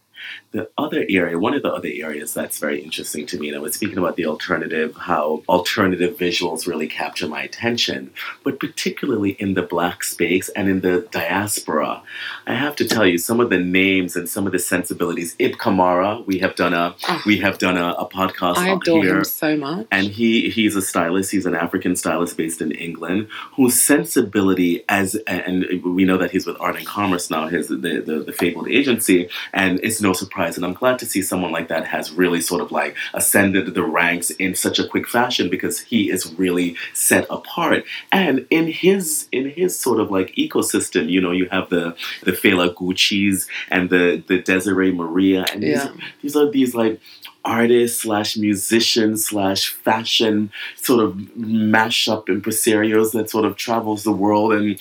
the 0.52 0.70
other 0.78 1.06
area, 1.10 1.38
one 1.38 1.54
of 1.54 1.62
the 1.62 1.72
other 1.72 1.90
areas 1.94 2.34
that's 2.34 2.58
very 2.60 2.82
interesting 2.82 3.26
to 3.28 3.38
me, 3.40 3.50
and 3.50 3.58
I 3.58 3.60
was 3.60 3.76
speaking 3.76 3.98
about 4.00 4.16
the 4.16 4.26
alternative, 4.26 4.96
how 4.96 5.44
alternative 5.48 6.18
visuals 6.18 6.66
really 6.66 6.88
capture 6.88 7.28
my 7.28 7.44
attention, 7.44 8.12
but 8.44 8.60
particularly 8.60 9.32
in 9.32 9.54
the 9.54 9.62
black 9.62 10.04
space 10.04 10.50
and 10.50 10.68
in 10.68 10.82
the 10.82 11.08
diaspora, 11.12 12.02
I 12.48 12.56
have 12.56 12.76
to 12.78 12.86
tell 12.88 13.06
you 13.06 13.18
some 13.20 13.40
of 13.40 13.50
the 13.50 13.60
names 13.60 14.16
and 14.16 14.28
some 14.28 14.46
of 14.48 14.52
the 14.52 14.60
sensibilities. 14.60 15.36
Ib 15.40 15.54
Kamara, 15.58 16.26
we 16.26 16.40
have 16.40 16.56
done 16.56 16.74
a 16.74 16.96
Ah. 17.08 17.22
we 17.26 17.38
have 17.40 17.58
done 17.60 17.78
a, 17.78 17.90
a 17.94 18.08
podcast 18.10 18.58
I 18.58 18.70
adore 18.74 19.04
here 19.04 19.18
him 19.20 19.24
so 19.24 19.56
much. 19.56 19.88
and 19.92 20.08
he 20.08 20.50
he's 20.50 20.76
a 20.76 20.82
stylist 20.82 21.32
he's 21.32 21.46
an 21.46 21.56
african 21.56 21.96
stylist 21.96 22.36
based 22.38 22.62
in 22.62 22.72
england 22.72 23.28
whose 23.56 23.82
sensibility 23.82 24.84
as 24.90 25.16
and 25.28 25.66
we 25.84 26.04
know 26.06 26.18
that 26.18 26.32
he's 26.32 26.46
with 26.46 26.58
art 26.60 26.76
and 26.78 26.86
commerce 26.86 27.30
now 27.30 27.48
his 27.48 27.68
the, 27.68 27.76
the, 27.78 28.24
the 28.26 28.34
fabled 28.34 28.68
agency 28.68 29.30
and 29.54 29.80
it's 29.82 30.02
no 30.02 30.14
surprise 30.14 30.39
and 30.48 30.66
I'm 30.66 30.74
glad 30.74 31.00
to 31.00 31.06
see 31.06 31.22
someone 31.22 31.52
like 31.52 31.68
that 31.68 31.86
has 31.86 32.12
really 32.12 32.42
sort 32.42 32.62
of 32.62 32.72
like 32.72 32.96
ascended 33.14 33.74
the 33.74 33.84
ranks 33.84 34.30
in 34.32 34.56
such 34.56 34.80
a 34.80 34.88
quick 34.88 35.08
fashion 35.08 35.50
because 35.50 35.80
he 35.80 36.10
is 36.10 36.34
really 36.34 36.76
set 36.94 37.26
apart. 37.30 37.84
And 38.12 38.46
in 38.50 38.68
his 38.68 39.28
in 39.32 39.50
his 39.50 39.78
sort 39.78 40.00
of 40.00 40.12
like 40.12 40.34
ecosystem, 40.36 41.10
you 41.10 41.22
know, 41.22 41.32
you 41.32 41.48
have 41.50 41.70
the 41.70 41.96
the 42.24 42.32
Fela 42.32 42.74
Gucci's 42.74 43.48
and 43.70 43.90
the 43.90 44.24
the 44.28 44.42
Desire 44.42 44.76
Marea, 44.92 45.52
and 45.54 45.64
these, 45.64 45.84
these 46.22 46.36
are 46.36 46.50
these 46.50 46.76
like 46.76 47.00
artists 47.46 48.02
slash 48.02 48.38
musician 48.38 49.18
slash 49.18 49.70
fashion 49.70 50.52
sort 50.76 51.04
of 51.04 51.14
mashup 51.38 52.26
impresarios 52.28 53.12
that 53.14 53.30
sort 53.30 53.46
of 53.46 53.56
travels 53.56 54.04
the 54.04 54.12
world. 54.12 54.54
And 54.54 54.80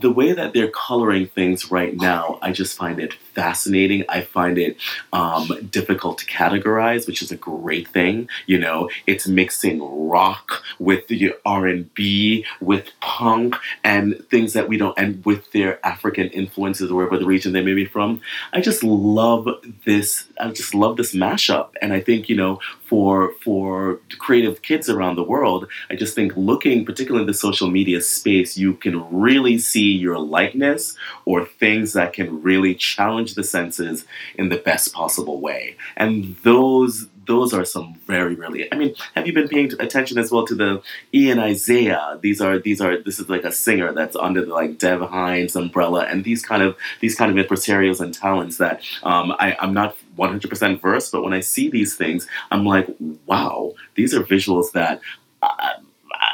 the 0.00 0.10
way 0.10 0.32
that 0.32 0.52
they're 0.52 0.70
coloring 0.70 1.28
things 1.28 1.70
right 1.70 1.94
now 1.96 2.38
i 2.42 2.50
just 2.50 2.76
find 2.76 2.98
it 2.98 3.14
fascinating. 3.34 4.04
I 4.08 4.20
find 4.20 4.58
it 4.58 4.76
um, 5.12 5.50
difficult 5.70 6.18
to 6.18 6.26
categorize 6.26 7.06
which 7.06 7.20
is 7.20 7.32
a 7.32 7.36
great 7.36 7.88
thing. 7.88 8.28
You 8.46 8.58
know 8.58 8.90
it's 9.06 9.26
mixing 9.26 9.80
rock 10.08 10.62
with 10.78 11.08
the 11.08 11.34
r&b 11.44 12.44
with 12.60 12.90
punk 13.00 13.56
and 13.82 14.24
things 14.30 14.52
that 14.52 14.68
we 14.68 14.76
don't 14.76 14.96
and 14.98 15.24
with 15.24 15.50
their 15.52 15.84
african 15.84 16.28
influences 16.28 16.90
or 16.90 16.96
wherever 16.96 17.18
the 17.18 17.26
region 17.26 17.52
they 17.52 17.62
may 17.62 17.74
be 17.74 17.84
from. 17.84 18.20
I 18.52 18.60
just 18.60 18.84
love 18.84 19.48
this. 19.84 20.26
I 20.38 20.50
just 20.50 20.74
love 20.74 20.96
this 20.96 21.14
mashup, 21.14 21.70
and 21.82 21.92
I 21.94 22.00
think 22.00 22.28
you 22.28 22.36
know, 22.36 22.60
for 22.82 23.32
for 23.42 24.00
creative 24.18 24.62
kids 24.62 24.88
around 24.88 25.16
the 25.16 25.22
world, 25.22 25.66
I 25.90 25.96
just 25.96 26.14
think 26.14 26.32
looking, 26.36 26.84
particularly 26.84 27.22
in 27.22 27.26
the 27.26 27.34
social 27.34 27.70
media 27.70 28.00
space, 28.00 28.56
you 28.56 28.74
can 28.74 29.04
really 29.10 29.58
see 29.58 29.92
your 29.92 30.18
likeness 30.18 30.96
or 31.24 31.44
things 31.44 31.92
that 31.92 32.12
can 32.12 32.42
really 32.42 32.74
challenge 32.74 33.34
the 33.34 33.44
senses 33.44 34.04
in 34.36 34.48
the 34.48 34.58
best 34.58 34.92
possible 34.92 35.40
way, 35.40 35.76
and 35.96 36.36
those. 36.42 37.08
Those 37.26 37.52
are 37.52 37.64
some 37.64 37.94
very, 38.06 38.34
really. 38.34 38.72
I 38.72 38.76
mean, 38.76 38.94
have 39.14 39.26
you 39.26 39.32
been 39.32 39.48
paying 39.48 39.72
attention 39.80 40.18
as 40.18 40.30
well 40.30 40.46
to 40.46 40.54
the 40.54 40.82
Ian 41.12 41.38
Isiah? 41.38 42.18
These 42.20 42.40
are 42.40 42.58
these 42.58 42.80
are. 42.80 43.02
This 43.02 43.18
is 43.18 43.28
like 43.28 43.44
a 43.44 43.52
singer 43.52 43.92
that's 43.92 44.16
under 44.16 44.44
the 44.44 44.52
like 44.52 44.78
Dev 44.78 45.00
Hynes 45.00 45.56
umbrella, 45.56 46.04
and 46.04 46.24
these 46.24 46.44
kind 46.44 46.62
of 46.62 46.76
these 47.00 47.14
kind 47.14 47.36
of 47.36 47.46
impresarios 47.46 48.00
and 48.00 48.12
talents 48.14 48.58
that 48.58 48.82
um, 49.02 49.32
I, 49.38 49.56
I'm 49.60 49.74
not 49.74 49.96
100% 50.18 50.80
versed, 50.80 51.12
but 51.12 51.22
when 51.24 51.32
I 51.32 51.40
see 51.40 51.68
these 51.70 51.96
things, 51.96 52.26
I'm 52.50 52.64
like, 52.64 52.88
wow, 53.26 53.74
these 53.94 54.14
are 54.14 54.22
visuals 54.22 54.72
that 54.72 55.00
I, 55.42 55.74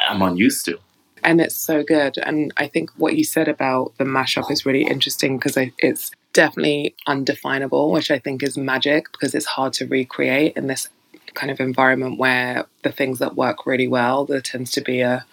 I'm 0.08 0.22
unused 0.22 0.64
to. 0.66 0.78
and 1.22 1.40
it's 1.40 1.56
so 1.56 1.82
good. 1.82 2.18
And 2.18 2.52
I 2.56 2.66
think 2.66 2.90
what 2.96 3.16
you 3.16 3.24
said 3.24 3.48
about 3.48 3.92
the 3.98 4.04
mashup 4.04 4.50
is 4.50 4.66
really 4.66 4.84
interesting 4.84 5.36
because 5.38 5.56
it's 5.78 6.10
definitely 6.32 6.94
undefinable, 7.06 7.90
which 7.90 8.10
I 8.10 8.18
think 8.18 8.42
is 8.42 8.56
magic 8.56 9.10
because 9.12 9.34
it's 9.34 9.46
hard 9.46 9.72
to 9.74 9.86
recreate 9.86 10.56
in 10.56 10.66
this 10.66 10.88
kind 11.34 11.50
of 11.50 11.60
environment 11.60 12.18
where 12.18 12.66
the 12.82 12.92
things 12.92 13.18
that 13.20 13.36
work 13.36 13.66
really 13.66 13.88
well, 13.88 14.24
there 14.24 14.40
tends 14.40 14.70
to 14.72 14.80
be 14.80 15.00
a 15.00 15.24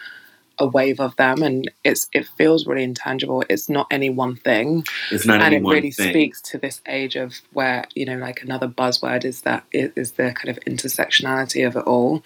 a 0.59 0.67
wave 0.67 0.99
of 0.99 1.15
them 1.17 1.43
and 1.43 1.69
it's 1.83 2.07
it 2.13 2.27
feels 2.37 2.65
really 2.65 2.83
intangible. 2.83 3.43
It's 3.49 3.69
not 3.69 3.87
any 3.91 4.09
one 4.09 4.35
thing. 4.35 4.83
It's 5.11 5.25
not 5.25 5.35
and 5.35 5.43
any 5.43 5.57
it 5.57 5.63
one 5.63 5.75
really 5.75 5.91
thing. 5.91 6.09
speaks 6.09 6.41
to 6.43 6.57
this 6.57 6.81
age 6.87 7.15
of 7.15 7.35
where 7.53 7.85
you 7.93 8.05
know 8.05 8.17
like 8.17 8.41
another 8.41 8.67
buzzword 8.67 9.23
is 9.23 9.41
that 9.41 9.65
is, 9.71 9.91
is 9.95 10.11
the 10.13 10.31
kind 10.33 10.49
of 10.49 10.63
intersectionality 10.65 11.65
of 11.65 11.75
it 11.75 11.85
all. 11.85 12.23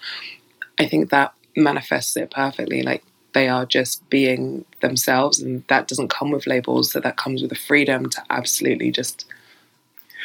I 0.78 0.86
think 0.86 1.10
that 1.10 1.34
manifests 1.56 2.16
it 2.16 2.30
perfectly. 2.30 2.82
Like 2.82 3.04
they 3.34 3.48
are 3.48 3.66
just 3.66 4.08
being 4.10 4.64
themselves 4.80 5.40
and 5.40 5.64
that 5.68 5.88
doesn't 5.88 6.08
come 6.08 6.30
with 6.30 6.46
labels 6.46 6.90
so 6.90 7.00
that 7.00 7.16
comes 7.16 7.40
with 7.40 7.50
the 7.50 7.56
freedom 7.56 8.08
to 8.10 8.22
absolutely 8.30 8.90
just 8.90 9.24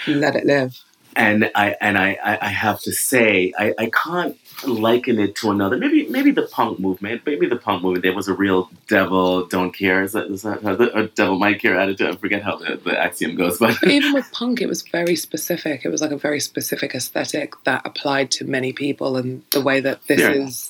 let 0.08 0.36
it 0.36 0.46
live. 0.46 0.78
And 1.16 1.50
I 1.56 1.76
and 1.82 1.98
I, 1.98 2.20
I, 2.24 2.50
have 2.50 2.80
to 2.82 2.92
say 2.92 3.52
I, 3.58 3.74
I 3.80 3.90
can't 3.90 4.38
liken 4.68 5.18
it 5.20 5.36
to 5.38 5.50
another 5.50 5.76
maybe 5.76 6.08
maybe 6.10 6.30
the 6.30 6.44
punk 6.44 6.80
movement 6.80 7.24
maybe 7.26 7.48
the 7.48 7.56
punk 7.56 7.82
movement. 7.82 8.04
There 8.04 8.14
was 8.14 8.28
a 8.28 8.36
real 8.36 8.70
devil 8.88 9.48
don't 9.48 9.72
care 9.72 10.04
is 10.04 10.12
that, 10.12 10.28
is 10.28 10.44
that 10.44 10.62
the 10.62 10.96
or 10.96 11.08
devil 11.08 11.40
might 11.40 11.60
care 11.60 11.80
attitude 11.80 12.10
I 12.10 12.16
forget 12.18 12.44
how 12.44 12.58
the, 12.58 12.76
the 12.76 13.00
axiom 13.00 13.36
goes 13.36 13.58
but 13.58 13.78
but 13.80 13.90
even 13.90 14.14
with 14.14 14.32
punk 14.32 14.62
it 14.62 14.68
was 14.68 14.84
very 14.84 15.16
specific. 15.16 15.86
It 15.86 15.90
was 15.90 16.02
like 16.02 16.12
a 16.12 16.18
very 16.18 16.40
specific 16.40 16.94
aesthetic 16.94 17.54
that 17.64 17.82
applied 17.84 18.30
to 18.32 18.46
many 18.46 18.72
people 18.72 19.18
and 19.18 19.42
the 19.52 19.62
way 19.62 19.80
that 19.80 20.06
this 20.08 20.20
Yeah. 20.20 20.34
is 20.34 20.70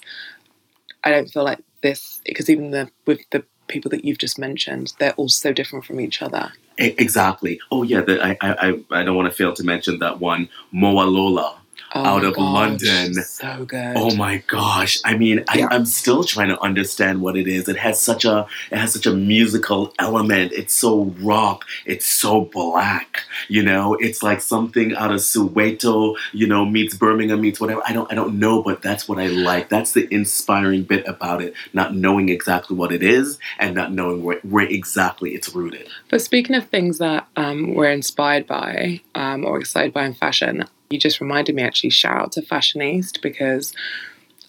i 1.03 1.11
don't 1.11 1.29
feel 1.29 1.43
like 1.43 1.59
this 1.81 2.21
because 2.25 2.49
even 2.49 2.71
the 2.71 2.89
with 3.05 3.21
the 3.31 3.43
people 3.67 3.89
that 3.91 4.05
you've 4.05 4.17
just 4.17 4.39
mentioned 4.39 4.93
they're 4.99 5.13
all 5.13 5.29
so 5.29 5.51
different 5.51 5.83
from 5.85 5.99
each 5.99 6.21
other. 6.21 6.51
Exactly. 6.77 7.59
Oh 7.71 7.83
yeah 7.83 8.01
the, 8.01 8.23
I 8.23 8.37
I 8.41 8.79
I 8.91 9.03
don't 9.03 9.15
want 9.15 9.29
to 9.29 9.35
fail 9.35 9.53
to 9.53 9.63
mention 9.63 9.99
that 9.99 10.19
one 10.19 10.49
Mowalola 10.73 11.55
Oh 11.95 12.03
Out 12.03 12.23
my 12.23 12.29
of 12.29 12.37
London. 12.37 13.13
so 13.13 13.65
good 13.65 13.93
Oh 13.95 14.13
my 14.15 14.43
gosh! 14.47 14.99
I 15.05 15.17
mean, 15.17 15.43
Yeah. 15.55 15.67
I, 15.71 15.75
I'm 15.75 15.85
still 15.85 16.23
trying 16.23 16.49
to 16.49 16.59
understand 16.61 17.21
what 17.21 17.37
it 17.37 17.47
is. 17.47 17.69
It 17.69 17.77
has 17.77 17.99
such 18.01 18.25
a 18.25 18.45
it 18.71 18.77
has 18.77 18.93
such 18.93 19.05
a 19.05 19.13
musical 19.13 19.93
element. 19.97 20.51
It's 20.51 20.73
so 20.73 21.15
rock. 21.21 21.65
It's 21.85 22.05
so 22.05 22.41
black. 22.41 23.21
You 23.47 23.63
know, 23.63 23.95
it's 23.95 24.21
like 24.21 24.41
something 24.41 24.95
out 24.95 25.11
of 25.11 25.17
Soweto. 25.17 26.15
You 26.33 26.47
know, 26.47 26.65
meets 26.65 26.95
Birmingham 26.95 27.41
meets 27.41 27.59
whatever. 27.59 27.81
I 27.85 27.93
don't 27.93 28.11
I 28.11 28.15
don't 28.15 28.37
know, 28.37 28.61
but 28.61 28.81
that's 28.81 29.07
what 29.07 29.17
I 29.17 29.27
like. 29.27 29.69
That's 29.69 29.93
the 29.93 30.13
inspiring 30.13 30.83
bit 30.83 31.07
about 31.07 31.41
it. 31.41 31.53
Not 31.73 31.95
knowing 31.95 32.29
exactly 32.29 32.75
what 32.75 32.91
it 32.91 33.01
is 33.03 33.39
and 33.59 33.75
not 33.75 33.93
knowing 33.93 34.23
where, 34.23 34.39
where 34.43 34.65
exactly 34.65 35.35
it's 35.35 35.55
rooted. 35.55 35.87
But 36.09 36.21
speaking 36.21 36.55
of 36.55 36.67
things 36.67 36.97
that 36.97 37.27
um, 37.37 37.75
we're 37.75 37.91
inspired 37.91 38.45
by 38.45 39.01
um, 39.15 39.45
or 39.45 39.59
excited 39.59 39.93
by 39.93 40.03
in 40.05 40.13
fashion, 40.13 40.65
you 40.89 40.97
just 40.97 41.19
reminded 41.21 41.55
me 41.55 41.63
actually, 41.63 41.89
shout 41.89 42.17
out 42.21 42.31
to 42.33 42.41
Fashion 42.41 42.81
East 42.81 43.21
because 43.21 43.73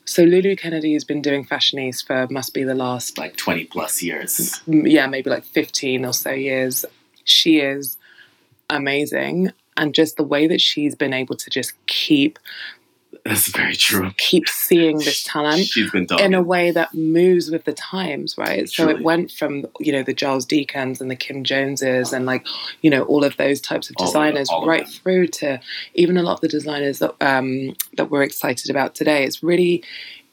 so 0.04 0.22
Lulu 0.24 0.56
Kennedy 0.56 0.94
has 0.94 1.04
been 1.04 1.20
doing 1.20 1.44
Fashion 1.44 1.78
East 1.78 2.06
for 2.06 2.26
must 2.30 2.54
be 2.54 2.64
the 2.64 2.74
last, 2.74 3.18
Like 3.18 3.36
20 3.36 3.64
plus 3.64 4.02
years. 4.02 4.60
yeah, 4.66 5.06
maybe 5.06 5.28
like 5.30 5.44
15 5.44 6.04
or 6.04 6.12
so 6.14 6.30
years. 6.30 6.84
She 7.24 7.58
is 7.60 7.96
amazing. 8.70 9.52
And 9.76 9.94
just 9.94 10.16
the 10.16 10.24
way 10.24 10.46
that 10.48 10.60
she's 10.60 10.94
been 10.94 11.12
able 11.12 11.36
to 11.36 11.50
just 11.50 11.72
keep 11.86 12.38
That's 13.24 13.48
very 13.48 13.74
true. 13.74 14.10
keep 14.16 14.48
seeing 14.48 14.98
this 14.98 15.22
talent 15.22 15.66
She's 15.66 15.90
been 15.90 16.06
in 16.18 16.34
a 16.34 16.42
way 16.42 16.70
that 16.70 16.94
moves 16.94 17.50
with 17.50 17.64
the 17.64 17.72
times, 17.72 18.36
right? 18.38 18.68
So 18.68 18.88
it 18.88 19.02
went 19.02 19.30
from 19.30 19.66
you 19.80 19.92
know 19.92 20.02
the 20.02 20.14
Giles 20.14 20.44
Deacons 20.46 21.00
and 21.00 21.10
the 21.10 21.16
Kim 21.16 21.44
Joneses 21.44 22.12
and 22.12 22.26
like 22.26 22.46
you 22.82 22.90
know 22.90 23.02
all 23.04 23.24
of 23.24 23.36
those 23.36 23.60
types 23.60 23.90
of 23.90 23.96
All 23.98 24.06
of 24.06 24.08
designers, 24.08 24.48
all 24.48 24.62
of 24.62 24.68
right 24.68 24.84
them. 24.84 24.92
through 24.92 25.26
to 25.28 25.60
even 25.94 26.16
a 26.16 26.22
lot 26.22 26.34
of 26.34 26.40
the 26.40 26.48
designers 26.48 26.98
that 27.00 27.14
um, 27.20 27.76
that 27.96 28.10
we're 28.10 28.22
excited 28.22 28.70
about 28.70 28.94
today. 28.94 29.24
It's 29.24 29.42
really 29.42 29.82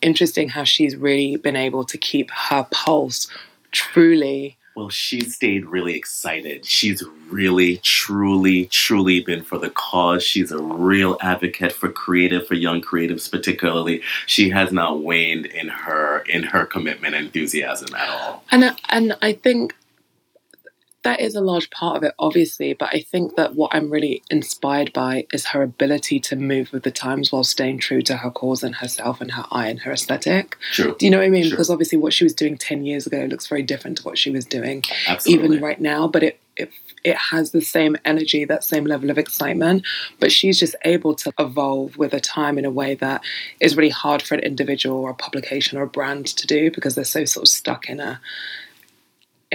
interesting 0.02 0.50
how 0.50 0.64
she's 0.64 0.96
really 0.96 1.36
been 1.38 1.56
able 1.56 1.84
to 1.86 1.98
keep 1.98 2.32
her 2.32 2.68
pulse 2.72 3.28
truly. 3.72 4.58
Well, 4.76 4.90
she 4.90 5.22
stayed 5.22 5.66
really 5.66 5.96
excited. 5.96 6.66
She's 6.66 7.02
really, 7.30 7.78
truly, 7.78 8.66
truly 8.66 9.22
been 9.22 9.42
for 9.42 9.58
the 9.58 9.70
cause. 9.70 10.22
She's 10.22 10.52
a 10.52 10.62
real 10.62 11.18
advocate 11.22 11.72
for 11.72 11.90
creative, 11.90 12.46
for 12.46 12.56
young 12.56 12.82
creatives 12.82 13.32
particularly. 13.32 14.02
She 14.26 14.50
has 14.50 14.74
not 14.74 15.00
waned 15.00 15.46
in 15.46 15.70
her 15.70 16.20
in 16.28 16.44
her 16.44 16.66
commitment 16.66 17.16
and 17.16 17.28
enthusiasm 17.28 17.96
at 17.96 18.10
all. 18.10 18.44
And 18.52 18.76
and 18.90 19.18
I 19.22 19.34
think 19.34 19.76
that 21.06 21.20
is 21.20 21.36
a 21.36 21.42
large 21.42 21.70
part 21.70 21.98
of 21.98 22.04
it, 22.04 22.16
obviously. 22.18 22.74
But 22.74 22.90
I 22.92 23.00
think 23.00 23.36
that 23.36 23.56
what 23.56 23.74
I'm 23.74 23.92
really 23.92 24.24
inspired 24.32 24.92
by 24.92 25.28
is 25.32 25.46
her 25.46 25.62
ability 25.62 26.20
to 26.22 26.36
move 26.36 26.74
with 26.74 26.82
the 26.82 26.90
times 26.90 27.32
while 27.32 27.44
staying 27.44 27.78
true 27.78 28.02
to 28.02 28.18
her 28.18 28.32
cause 28.32 28.64
and 28.64 28.74
herself 28.74 29.22
and 29.22 29.32
her 29.32 29.46
eye 29.52 29.68
and 29.68 29.80
her 29.82 29.92
aesthetic. 29.92 30.58
True, 30.72 30.96
Do 30.98 31.06
you 31.06 31.12
know 31.12 31.20
what 31.20 31.28
I 31.28 31.30
mean? 31.30 31.44
Sure. 31.44 31.52
Because 31.52 31.70
obviously, 31.70 32.00
what 32.00 32.12
she 32.12 32.24
was 32.24 32.34
doing 32.34 32.58
ten 32.58 32.86
years 32.86 33.06
ago 33.06 33.26
looks 33.30 33.46
very 33.46 33.62
different 33.62 34.00
to 34.00 34.04
what 34.04 34.18
she 34.18 34.32
was 34.32 34.46
doing 34.46 34.84
absolutely. 35.08 35.46
even 35.46 35.64
right 35.64 35.80
now. 35.80 36.08
But 36.08 36.24
it 36.24 36.40
it 36.58 36.72
it 37.04 37.18
has 37.18 37.52
the 37.52 37.62
same 37.62 37.96
energy, 38.04 38.44
that 38.44 38.64
same 38.64 38.86
level 38.86 39.12
of 39.12 39.20
excitement. 39.20 39.86
But 40.20 40.32
she's 40.32 40.60
just 40.60 40.76
able 40.86 41.14
to 41.16 41.32
evolve 41.38 41.98
with 41.98 42.12
the 42.12 42.20
time 42.20 42.58
in 42.58 42.66
a 42.66 42.72
way 42.72 42.96
that 42.96 43.24
is 43.60 43.78
really 43.78 43.90
hard 43.90 44.24
for 44.24 44.34
an 44.34 44.40
individual 44.40 44.98
or 44.98 45.12
a 45.12 45.16
publication 45.16 45.78
or 45.78 45.84
a 45.84 45.88
brand 45.88 46.26
to 46.26 46.48
do 46.48 46.72
because 46.72 46.96
they're 46.96 47.04
so 47.04 47.26
sort 47.26 47.44
of 47.44 47.50
stuck 47.50 47.90
in 47.90 48.00
a 48.00 48.20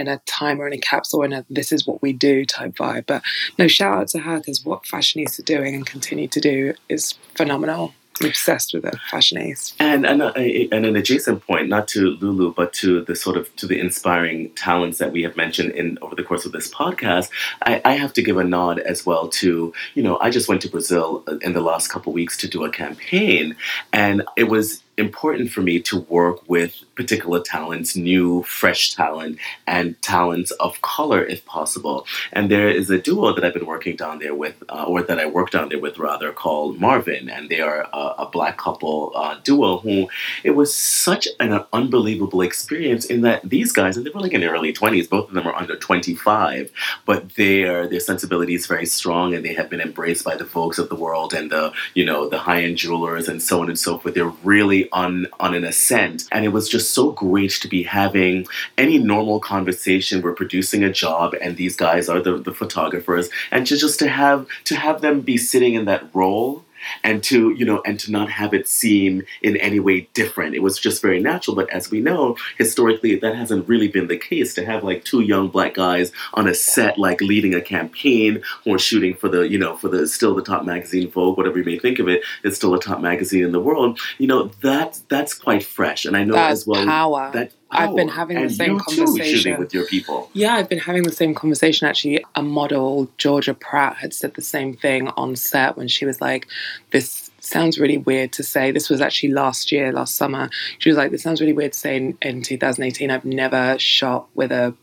in 0.00 0.08
a 0.08 0.18
time 0.26 0.60
or 0.60 0.66
in 0.66 0.72
a 0.72 0.78
capsule 0.78 1.22
in 1.22 1.32
a 1.32 1.44
this 1.50 1.72
is 1.72 1.86
what 1.86 2.02
we 2.02 2.12
do 2.12 2.44
type 2.44 2.74
vibe. 2.74 3.06
But 3.06 3.22
no, 3.58 3.68
shout 3.68 3.98
out 3.98 4.08
to 4.08 4.20
her 4.20 4.38
because 4.38 4.64
what 4.64 4.86
Fashion 4.86 5.20
East 5.20 5.38
are 5.38 5.44
doing 5.44 5.74
and 5.74 5.86
continue 5.86 6.28
to 6.28 6.40
do 6.40 6.74
is 6.88 7.14
phenomenal. 7.34 7.94
I'm 8.20 8.28
obsessed 8.28 8.74
with 8.74 8.84
it, 8.84 8.96
Fashion 9.10 9.40
East. 9.40 9.74
And 9.78 10.04
and, 10.04 10.20
uh, 10.20 10.32
and 10.34 10.84
an 10.84 10.96
adjacent 10.96 11.46
point, 11.46 11.68
not 11.68 11.88
to 11.88 12.16
Lulu, 12.20 12.52
but 12.52 12.72
to 12.74 13.02
the 13.02 13.16
sort 13.16 13.36
of 13.36 13.54
to 13.56 13.66
the 13.66 13.80
inspiring 13.80 14.50
talents 14.50 14.98
that 14.98 15.12
we 15.12 15.22
have 15.22 15.36
mentioned 15.36 15.72
in 15.72 15.96
over 16.02 16.14
the 16.14 16.22
course 16.22 16.44
of 16.44 16.52
this 16.52 16.70
podcast, 16.70 17.30
I, 17.62 17.80
I 17.84 17.92
have 17.94 18.12
to 18.14 18.22
give 18.22 18.36
a 18.36 18.44
nod 18.44 18.78
as 18.78 19.06
well 19.06 19.28
to 19.28 19.72
you 19.94 20.02
know 20.02 20.18
I 20.20 20.30
just 20.30 20.48
went 20.48 20.60
to 20.62 20.68
Brazil 20.68 21.24
in 21.40 21.54
the 21.54 21.62
last 21.62 21.88
couple 21.88 22.12
weeks 22.12 22.36
to 22.38 22.48
do 22.48 22.64
a 22.64 22.70
campaign, 22.70 23.56
and 23.92 24.22
it 24.36 24.44
was 24.44 24.82
important 25.00 25.50
for 25.50 25.62
me 25.62 25.80
to 25.80 26.00
work 26.02 26.48
with 26.48 26.72
particular 26.94 27.40
talents, 27.40 27.96
new, 27.96 28.42
fresh 28.44 28.94
talent, 28.94 29.38
and 29.66 30.00
talents 30.02 30.50
of 30.52 30.80
color 30.82 31.24
if 31.24 31.44
possible. 31.46 32.06
And 32.32 32.50
there 32.50 32.68
is 32.68 32.90
a 32.90 33.00
duo 33.00 33.34
that 33.34 33.44
I've 33.44 33.54
been 33.54 33.66
working 33.66 33.96
down 33.96 34.18
there 34.18 34.34
with, 34.34 34.62
uh, 34.68 34.84
or 34.84 35.02
that 35.02 35.18
I 35.18 35.26
worked 35.26 35.52
down 35.52 35.70
there 35.70 35.80
with 35.80 35.98
rather, 35.98 36.30
called 36.30 36.78
Mar+Vin, 36.78 37.28
and 37.28 37.48
they 37.48 37.60
are 37.60 37.88
a, 37.92 38.04
a 38.24 38.28
black 38.30 38.58
couple 38.58 39.12
uh, 39.14 39.38
duo 39.42 39.78
who 39.78 40.08
it 40.44 40.50
was 40.50 40.74
such 40.74 41.26
an 41.40 41.64
unbelievable 41.72 42.42
experience 42.42 43.06
in 43.06 43.22
that 43.22 43.40
these 43.48 43.72
guys, 43.72 43.96
and 43.96 44.04
they 44.04 44.10
were 44.10 44.20
like 44.20 44.32
in 44.32 44.42
their 44.42 44.52
early 44.52 44.72
20s, 44.72 45.08
both 45.08 45.28
of 45.28 45.34
them 45.34 45.46
are 45.46 45.54
under 45.54 45.76
25, 45.76 46.70
but 47.06 47.34
their 47.36 47.88
their 47.88 48.00
sensibility 48.00 48.54
is 48.54 48.66
very 48.66 48.86
strong 48.86 49.34
and 49.34 49.44
they 49.44 49.54
have 49.54 49.70
been 49.70 49.80
embraced 49.80 50.24
by 50.24 50.36
the 50.36 50.44
folks 50.44 50.78
of 50.78 50.88
the 50.90 50.94
world 50.94 51.32
and 51.32 51.50
the, 51.50 51.72
you 51.94 52.04
know, 52.04 52.28
the 52.28 52.38
high-end 52.38 52.76
jewelers 52.76 53.28
and 53.28 53.42
so 53.42 53.62
on 53.62 53.68
and 53.68 53.78
so 53.78 53.98
forth. 53.98 54.14
They're 54.14 54.36
really 54.44 54.89
on 54.92 55.26
on 55.38 55.54
an 55.54 55.64
ascent. 55.64 56.24
And 56.32 56.44
it 56.44 56.48
was 56.48 56.68
just 56.68 56.92
so 56.92 57.12
great 57.12 57.52
to 57.62 57.68
be 57.68 57.82
having 57.82 58.46
any 58.78 58.98
normal 58.98 59.40
conversation. 59.40 60.22
We're 60.22 60.34
producing 60.34 60.84
a 60.84 60.92
job 60.92 61.34
and 61.40 61.56
these 61.56 61.76
guys 61.76 62.08
are 62.08 62.20
the, 62.20 62.38
the 62.38 62.54
photographers 62.54 63.30
and 63.50 63.66
to 63.66 63.76
just 63.76 63.98
to 64.00 64.08
have 64.08 64.46
to 64.64 64.76
have 64.76 65.00
them 65.00 65.20
be 65.20 65.36
sitting 65.36 65.74
in 65.74 65.84
that 65.86 66.08
role 66.14 66.64
and 67.04 67.22
to 67.22 67.50
you 67.52 67.64
know 67.64 67.82
and 67.84 67.98
to 68.00 68.10
not 68.10 68.30
have 68.30 68.54
it 68.54 68.68
seem 68.68 69.22
in 69.42 69.56
any 69.58 69.80
way 69.80 70.08
different 70.14 70.54
it 70.54 70.62
was 70.62 70.78
just 70.78 71.02
very 71.02 71.20
natural 71.20 71.54
but 71.54 71.68
as 71.70 71.90
we 71.90 72.00
know 72.00 72.36
historically 72.58 73.16
that 73.16 73.34
hasn't 73.34 73.68
really 73.68 73.88
been 73.88 74.08
the 74.08 74.16
case 74.16 74.54
to 74.54 74.64
have 74.64 74.84
like 74.84 75.04
two 75.04 75.20
young 75.20 75.48
black 75.48 75.74
guys 75.74 76.12
on 76.34 76.48
a 76.48 76.54
set 76.54 76.98
like 76.98 77.20
leading 77.20 77.54
a 77.54 77.60
campaign 77.60 78.42
or 78.66 78.78
shooting 78.78 79.14
for 79.14 79.28
the 79.28 79.48
you 79.48 79.58
know 79.58 79.76
for 79.76 79.88
the 79.88 80.06
still 80.06 80.34
the 80.34 80.42
top 80.42 80.64
magazine 80.64 81.10
vogue 81.10 81.36
whatever 81.36 81.58
you 81.58 81.64
may 81.64 81.78
think 81.78 81.98
of 81.98 82.08
it 82.08 82.22
it's 82.44 82.56
still 82.56 82.74
a 82.74 82.80
top 82.80 83.00
magazine 83.00 83.44
in 83.44 83.52
the 83.52 83.60
world 83.60 83.98
you 84.18 84.26
know 84.26 84.50
that 84.62 85.00
that's 85.08 85.34
quite 85.34 85.64
fresh 85.64 86.04
and 86.04 86.16
i 86.16 86.24
know 86.24 86.34
That's 86.34 86.60
as 86.60 86.66
well 86.66 86.84
power. 86.84 87.30
that 87.32 87.52
I've 87.70 87.94
been 87.94 88.08
power. 88.08 88.16
having 88.16 88.42
the 88.42 88.50
same 88.50 88.78
conversation. 88.78 89.58
with 89.58 89.72
your 89.72 89.84
people 89.86 90.30
Yeah, 90.32 90.54
I've 90.54 90.68
been 90.68 90.78
having 90.78 91.04
the 91.04 91.12
same 91.12 91.34
conversation. 91.34 91.86
Actually, 91.86 92.24
a 92.34 92.42
model, 92.42 93.08
Georgia 93.18 93.54
Pratt, 93.54 93.96
had 93.96 94.12
said 94.12 94.34
the 94.34 94.42
same 94.42 94.74
thing 94.74 95.08
on 95.08 95.36
set 95.36 95.76
when 95.76 95.88
she 95.88 96.04
was 96.04 96.20
like, 96.20 96.46
This 96.90 97.30
sounds 97.40 97.78
really 97.78 97.98
weird 97.98 98.32
to 98.34 98.42
say. 98.42 98.70
This 98.70 98.90
was 98.90 99.00
actually 99.00 99.32
last 99.32 99.72
year, 99.72 99.92
last 99.92 100.16
summer. 100.16 100.50
She 100.78 100.88
was 100.88 100.96
like, 100.96 101.10
This 101.10 101.22
sounds 101.22 101.40
really 101.40 101.52
weird 101.52 101.72
to 101.72 101.78
say 101.78 101.96
in, 101.96 102.18
in 102.22 102.42
2018. 102.42 103.10
I've 103.10 103.24
never 103.24 103.78
shot 103.78 104.28
with 104.34 104.52
a 104.52 104.74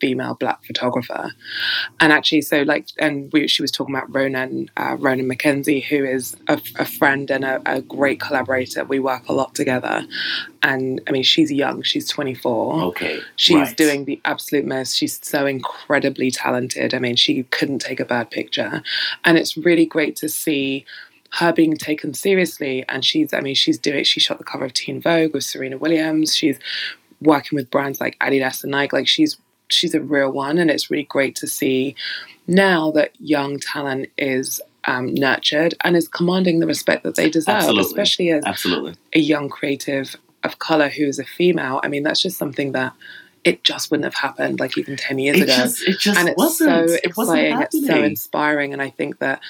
female 0.00 0.34
black 0.34 0.64
photographer. 0.64 1.32
And 2.00 2.12
actually, 2.12 2.42
so 2.42 2.62
like, 2.62 2.88
and 2.98 3.32
we, 3.32 3.48
she 3.48 3.62
was 3.62 3.70
talking 3.70 3.94
about 3.94 4.12
Ronan, 4.14 4.70
uh, 4.76 4.96
Ronan 4.98 5.28
McKenzie, 5.28 5.84
who 5.84 6.04
is 6.04 6.36
a, 6.48 6.60
a 6.76 6.84
friend 6.84 7.30
and 7.30 7.44
a, 7.44 7.62
a 7.66 7.80
great 7.80 8.20
collaborator. 8.20 8.84
We 8.84 8.98
work 8.98 9.28
a 9.28 9.32
lot 9.32 9.54
together. 9.54 10.06
And 10.62 11.00
I 11.06 11.12
mean, 11.12 11.22
she's 11.22 11.52
young, 11.52 11.82
she's 11.82 12.08
24. 12.08 12.82
okay 12.82 13.20
She's 13.36 13.56
right. 13.56 13.76
doing 13.76 14.04
the 14.04 14.20
absolute 14.24 14.64
most. 14.64 14.96
She's 14.96 15.20
so 15.22 15.46
incredibly 15.46 16.30
talented. 16.30 16.94
I 16.94 16.98
mean, 16.98 17.16
she 17.16 17.44
couldn't 17.44 17.80
take 17.80 18.00
a 18.00 18.04
bad 18.04 18.30
picture. 18.30 18.82
And 19.24 19.38
it's 19.38 19.56
really 19.56 19.86
great 19.86 20.16
to 20.16 20.28
see 20.28 20.84
her 21.32 21.52
being 21.52 21.76
taken 21.76 22.14
seriously. 22.14 22.84
And 22.88 23.04
she's, 23.04 23.32
I 23.32 23.40
mean, 23.40 23.54
she's 23.54 23.78
doing, 23.78 24.04
she 24.04 24.20
shot 24.20 24.38
the 24.38 24.44
cover 24.44 24.64
of 24.64 24.72
Teen 24.72 25.00
Vogue 25.00 25.34
with 25.34 25.44
Serena 25.44 25.78
Williams. 25.78 26.34
She's 26.34 26.58
working 27.20 27.56
with 27.56 27.70
brands 27.70 28.00
like 28.00 28.18
Adidas 28.18 28.62
and 28.62 28.70
Nike. 28.70 28.96
Like 28.96 29.08
she's, 29.08 29.36
she's 29.68 29.94
a 29.94 30.00
real 30.00 30.30
one. 30.30 30.58
And 30.58 30.70
it's 30.70 30.90
really 30.90 31.04
great 31.04 31.36
to 31.36 31.46
see 31.46 31.94
now 32.46 32.90
that 32.92 33.12
young 33.18 33.58
talent 33.58 34.10
is 34.18 34.60
um, 34.84 35.14
nurtured 35.14 35.74
and 35.82 35.96
is 35.96 36.08
commanding 36.08 36.60
the 36.60 36.66
respect 36.66 37.04
that 37.04 37.16
they 37.16 37.30
deserve, 37.30 37.56
Absolutely. 37.56 37.82
especially 37.82 38.30
as 38.30 38.44
absolutely 38.44 38.94
a 39.14 39.18
young 39.18 39.48
creative 39.48 40.16
of 40.42 40.58
color 40.58 40.88
who 40.88 41.06
is 41.06 41.18
a 41.18 41.24
female. 41.24 41.80
I 41.82 41.88
mean, 41.88 42.02
that's 42.02 42.20
just 42.20 42.36
something 42.36 42.72
that 42.72 42.92
it 43.44 43.62
just 43.62 43.90
wouldn't 43.90 44.04
have 44.04 44.14
happened 44.14 44.58
like 44.58 44.76
even 44.78 44.96
10 44.96 45.18
years 45.18 45.38
it 45.38 45.42
ago. 45.44 45.54
just 45.54 45.82
it 45.82 45.98
just 45.98 46.18
and 46.18 46.28
it's 46.28 46.38
wasn't 46.38 46.90
so 46.90 46.96
it 47.02 47.16
wasn't 47.16 47.38
exciting, 47.40 47.60
it's 47.60 47.86
so 47.86 48.02
inspiring. 48.02 48.72
And 48.72 48.82
I 48.82 48.90
think 48.90 49.18
that, 49.18 49.40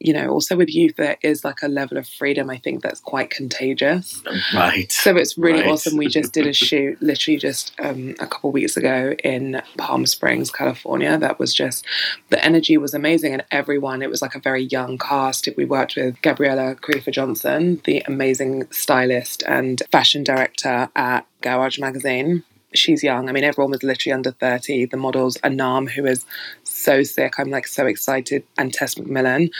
you 0.00 0.12
know, 0.12 0.28
also 0.28 0.56
with 0.56 0.72
youth, 0.72 0.96
there 0.96 1.16
is 1.22 1.44
like 1.44 1.62
a 1.62 1.68
level 1.68 1.98
of 1.98 2.08
freedom, 2.08 2.50
I 2.50 2.58
think 2.58 2.82
that's 2.82 3.00
quite 3.00 3.30
contagious. 3.30 4.22
right 4.54 4.90
So 4.92 5.16
it's 5.16 5.36
really 5.36 5.60
Right. 5.62 5.70
awesome. 5.70 5.96
We 5.96 6.06
just 6.08 6.32
did 6.32 6.46
a 6.46 6.52
shoot 6.66 7.00
literally 7.02 7.38
just 7.38 7.72
um, 7.80 8.14
a 8.20 8.26
couple 8.26 8.52
weeks 8.52 8.76
ago 8.76 9.14
in 9.24 9.60
Palm 9.76 10.06
Springs, 10.06 10.50
California. 10.52 11.18
That 11.18 11.38
was 11.38 11.52
just 11.52 11.84
the 12.30 12.42
energy 12.44 12.76
was 12.78 12.94
amazing, 12.94 13.32
and 13.32 13.44
everyone. 13.50 14.02
It 14.02 14.10
was 14.10 14.22
like 14.22 14.34
a 14.36 14.40
very 14.40 14.64
young 14.64 14.98
cast. 14.98 15.48
We 15.56 15.64
worked 15.64 15.96
with 15.96 16.20
Gabriella 16.22 16.76
Karefa-Johnson, 16.76 17.80
the 17.84 18.02
amazing 18.06 18.68
stylist 18.70 19.42
and 19.48 19.82
fashion 19.90 20.22
director 20.22 20.88
at 20.94 21.26
Garage 21.40 21.78
Magazine. 21.78 22.44
She's 22.74 23.02
young. 23.02 23.28
I 23.28 23.32
mean, 23.32 23.44
everyone 23.44 23.70
was 23.70 23.82
literally 23.82 24.12
under 24.12 24.32
30. 24.32 24.86
The 24.86 24.96
models, 24.96 25.36
Anam, 25.36 25.86
who 25.86 26.04
is 26.04 26.26
so 26.64 27.02
sick. 27.02 27.34
I'm 27.38 27.50
like 27.50 27.66
so 27.66 27.86
excited, 27.86 28.44
and 28.58 28.72
Tess 28.72 28.94
McMillan, 28.96 29.50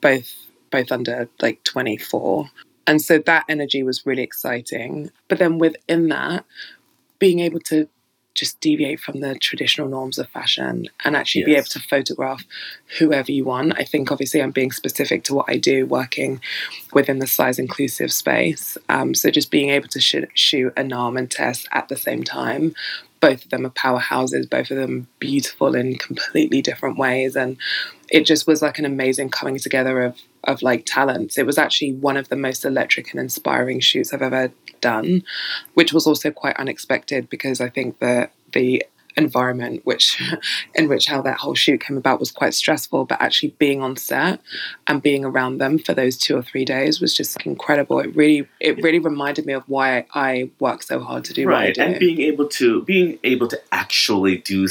both 0.00 0.32
both 0.70 0.92
under 0.92 1.28
like 1.42 1.62
24. 1.64 2.50
And 2.86 3.02
so 3.02 3.18
that 3.18 3.44
energy 3.48 3.82
was 3.82 4.06
really 4.06 4.22
exciting. 4.22 5.10
But 5.28 5.38
then 5.38 5.58
within 5.58 6.08
that, 6.08 6.44
being 7.18 7.40
able 7.40 7.60
to 7.60 7.88
just 8.34 8.60
deviate 8.60 9.00
from 9.00 9.20
the 9.20 9.34
traditional 9.34 9.88
norms 9.88 10.18
of 10.18 10.28
fashion 10.28 10.86
and 11.04 11.16
actually 11.16 11.44
be 11.44 11.54
able 11.54 11.64
to 11.64 11.80
photograph 11.80 12.44
whoever 12.98 13.32
you 13.32 13.44
want. 13.44 13.78
I 13.78 13.84
think 13.84 14.10
obviously 14.12 14.40
I'm 14.40 14.52
being 14.52 14.72
specific 14.72 15.24
to 15.24 15.34
what 15.34 15.46
I 15.48 15.56
do 15.56 15.84
working 15.86 16.40
within 16.92 17.18
the 17.18 17.26
size 17.26 17.58
inclusive 17.58 18.12
space. 18.12 18.78
Um, 18.88 19.14
so 19.14 19.30
just 19.30 19.50
being 19.50 19.70
able 19.70 19.88
to 19.88 20.00
sh- 20.00 20.16
shoot 20.34 20.72
Anam 20.76 21.16
and 21.16 21.30
Tess 21.30 21.66
at 21.72 21.88
the 21.88 21.96
same 21.96 22.22
time. 22.22 22.74
Both 23.20 23.44
of 23.44 23.50
them 23.50 23.66
are 23.66 23.70
powerhouses, 23.70 24.48
both 24.48 24.70
of 24.70 24.78
them 24.78 25.06
beautiful 25.18 25.74
in 25.74 25.96
completely 25.96 26.62
different 26.62 26.98
ways. 26.98 27.36
And 27.36 27.58
it 28.10 28.24
just 28.24 28.46
was 28.46 28.62
like 28.62 28.78
an 28.78 28.86
amazing 28.86 29.28
coming 29.30 29.58
together 29.58 30.02
of 30.02 30.18
of 30.50 30.62
like 30.62 30.84
talents. 30.86 31.38
It 31.38 31.46
was 31.46 31.58
actually 31.58 31.92
one 31.94 32.16
of 32.16 32.28
the 32.28 32.36
most 32.36 32.64
electric 32.64 33.10
and 33.12 33.20
inspiring 33.20 33.80
shoots 33.80 34.12
I've 34.12 34.22
ever 34.22 34.52
done, 34.80 35.22
which 35.74 35.92
was 35.92 36.06
also 36.06 36.30
quite 36.30 36.56
unexpected 36.56 37.28
because 37.30 37.60
I 37.60 37.68
think 37.68 37.98
that 37.98 38.32
the 38.52 38.84
environment 39.16 39.80
which 39.84 40.20
in 40.74 40.88
which 40.88 41.06
how 41.06 41.20
that 41.22 41.38
whole 41.38 41.54
shoot 41.54 41.80
came 41.80 41.96
about 41.96 42.20
was 42.20 42.30
quite 42.30 42.54
stressful 42.54 43.04
but 43.04 43.20
actually 43.20 43.54
being 43.58 43.82
on 43.82 43.96
set 43.96 44.40
and 44.86 45.02
being 45.02 45.24
around 45.24 45.58
them 45.58 45.78
for 45.78 45.94
those 45.94 46.16
two 46.16 46.36
or 46.36 46.42
three 46.42 46.64
days 46.64 47.00
was 47.00 47.14
just 47.14 47.40
incredible. 47.46 48.00
It 48.00 48.14
really 48.16 48.48
it 48.60 48.82
really 48.82 48.98
reminded 48.98 49.46
me 49.46 49.52
of 49.52 49.64
why 49.68 50.04
i 50.14 50.50
work 50.58 50.82
so 50.82 51.00
hard 51.00 51.24
to 51.24 51.32
do 51.32 51.46
right 51.46 51.76
what 51.76 51.84
i 51.84 51.88
do 51.88 51.92
and 51.92 52.00
being 52.00 52.20
able 52.20 52.46
to 52.48 52.82
being 52.84 53.18
able 53.24 53.48
to 53.48 53.60
actually 53.72 54.38
do 54.38 54.66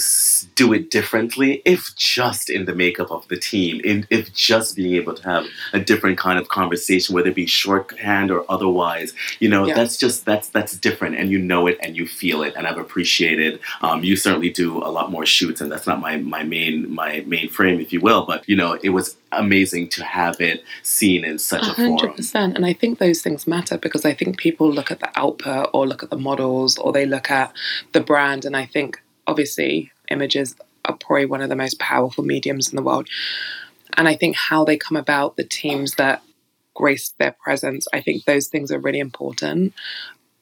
do 0.55 0.73
it 0.73 0.91
differently 0.91 1.61
if 1.65 1.95
just 1.95 2.49
in 2.49 2.65
the 2.65 2.75
makeup 2.75 3.11
of 3.11 3.27
the 3.27 3.37
team 3.37 3.81
in 3.83 4.05
if 4.09 4.33
just 4.33 4.75
being 4.75 4.95
able 4.95 5.13
to 5.13 5.23
have 5.23 5.45
a 5.73 5.79
different 5.79 6.17
kind 6.17 6.37
of 6.39 6.47
conversation 6.49 7.13
whether 7.15 7.29
it 7.29 7.35
be 7.35 7.45
shorthand 7.45 8.31
or 8.31 8.45
otherwise 8.49 9.13
you 9.39 9.49
know 9.49 9.65
Yeah. 9.65 9.73
that's 9.75 9.97
just 9.97 10.25
that's 10.25 10.49
that's 10.49 10.77
different 10.77 11.15
and 11.15 11.29
you 11.31 11.37
know 11.39 11.67
it 11.67 11.77
and 11.81 11.95
you 11.97 12.07
feel 12.07 12.43
it 12.43 12.53
and 12.55 12.67
i've 12.67 12.77
appreciated 12.77 13.59
um, 13.81 14.03
you 14.03 14.15
certainly 14.29 14.49
do 14.49 14.77
a 14.77 14.91
lot 14.91 15.11
more 15.11 15.25
shoots 15.25 15.61
and 15.61 15.71
that's 15.71 15.87
not 15.87 15.99
my 15.99 16.17
my 16.17 16.43
main 16.43 16.93
my 16.93 17.23
main 17.27 17.49
frame 17.49 17.79
if 17.79 17.91
you 17.93 17.99
will 17.99 18.25
but 18.25 18.47
you 18.47 18.55
know 18.55 18.77
it 18.83 18.89
was 18.89 19.17
amazing 19.31 19.87
to 19.87 20.03
have 20.03 20.39
it 20.39 20.63
seen 20.83 21.23
in 21.23 21.37
such 21.37 21.67
a 21.67 21.71
A 21.71 21.73
hundred 21.73 22.25
forum 22.33 22.55
and 22.55 22.65
I 22.65 22.73
think 22.73 22.99
those 22.99 23.21
things 23.21 23.47
matter 23.47 23.77
because 23.77 24.05
I 24.05 24.13
think 24.13 24.37
people 24.37 24.71
look 24.71 24.91
at 24.91 24.99
the 24.99 25.11
output 25.17 25.69
or 25.73 25.87
look 25.87 26.03
at 26.03 26.09
the 26.09 26.17
models 26.17 26.77
or 26.77 26.91
they 26.91 27.05
look 27.05 27.31
at 27.31 27.53
the 27.93 28.01
brand, 28.01 28.45
and 28.45 28.55
I 28.55 28.65
think 28.65 29.01
obviously 29.27 29.91
images 30.09 30.55
are 30.85 30.97
probably 30.97 31.25
one 31.25 31.41
of 31.41 31.49
the 31.49 31.55
most 31.55 31.79
powerful 31.79 32.23
mediums 32.23 32.69
in 32.69 32.75
the 32.75 32.83
world, 32.83 33.07
and 33.97 34.07
I 34.07 34.15
think 34.15 34.35
how 34.35 34.65
they 34.65 34.77
come 34.77 34.97
about, 34.97 35.37
the 35.37 35.43
teams 35.43 35.95
that 35.95 36.21
grace 36.73 37.09
their 37.17 37.35
presence, 37.43 37.87
I 37.93 38.01
think 38.01 38.25
those 38.25 38.47
things 38.47 38.71
are 38.71 38.79
really 38.79 38.99
important, 38.99 39.73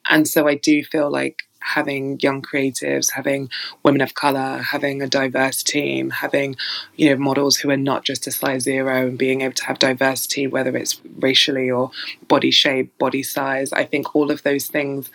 and 0.10 0.28
so 0.28 0.48
I 0.48 0.56
do 0.56 0.84
feel 0.84 1.10
like 1.10 1.44
having 1.76 2.20
young 2.20 2.42
creatives, 2.42 3.12
having 3.12 3.50
women 3.84 4.02
of 4.02 4.14
color, 4.14 4.60
having 4.60 5.02
a 5.02 5.08
diverse 5.08 5.64
team, 5.64 6.10
having 6.10 6.56
you 6.96 7.10
know 7.10 7.18
models 7.18 7.58
who 7.58 7.70
are 7.70 7.78
not 7.78 8.04
just 8.04 8.28
a 8.28 8.32
size 8.32 8.64
zero 8.64 9.08
and 9.08 9.18
being 9.18 9.42
able 9.42 9.54
to 9.54 9.66
have 9.66 9.80
diversity 9.80 10.48
whether 10.48 10.76
it's 10.76 11.02
racially 11.20 11.70
or 11.70 11.92
body 12.28 12.52
shape 12.52 12.98
body 12.98 13.24
size. 13.24 13.72
I 13.74 13.86
think 13.86 14.16
all 14.16 14.32
of 14.32 14.44
those 14.44 14.68
things 14.68 15.10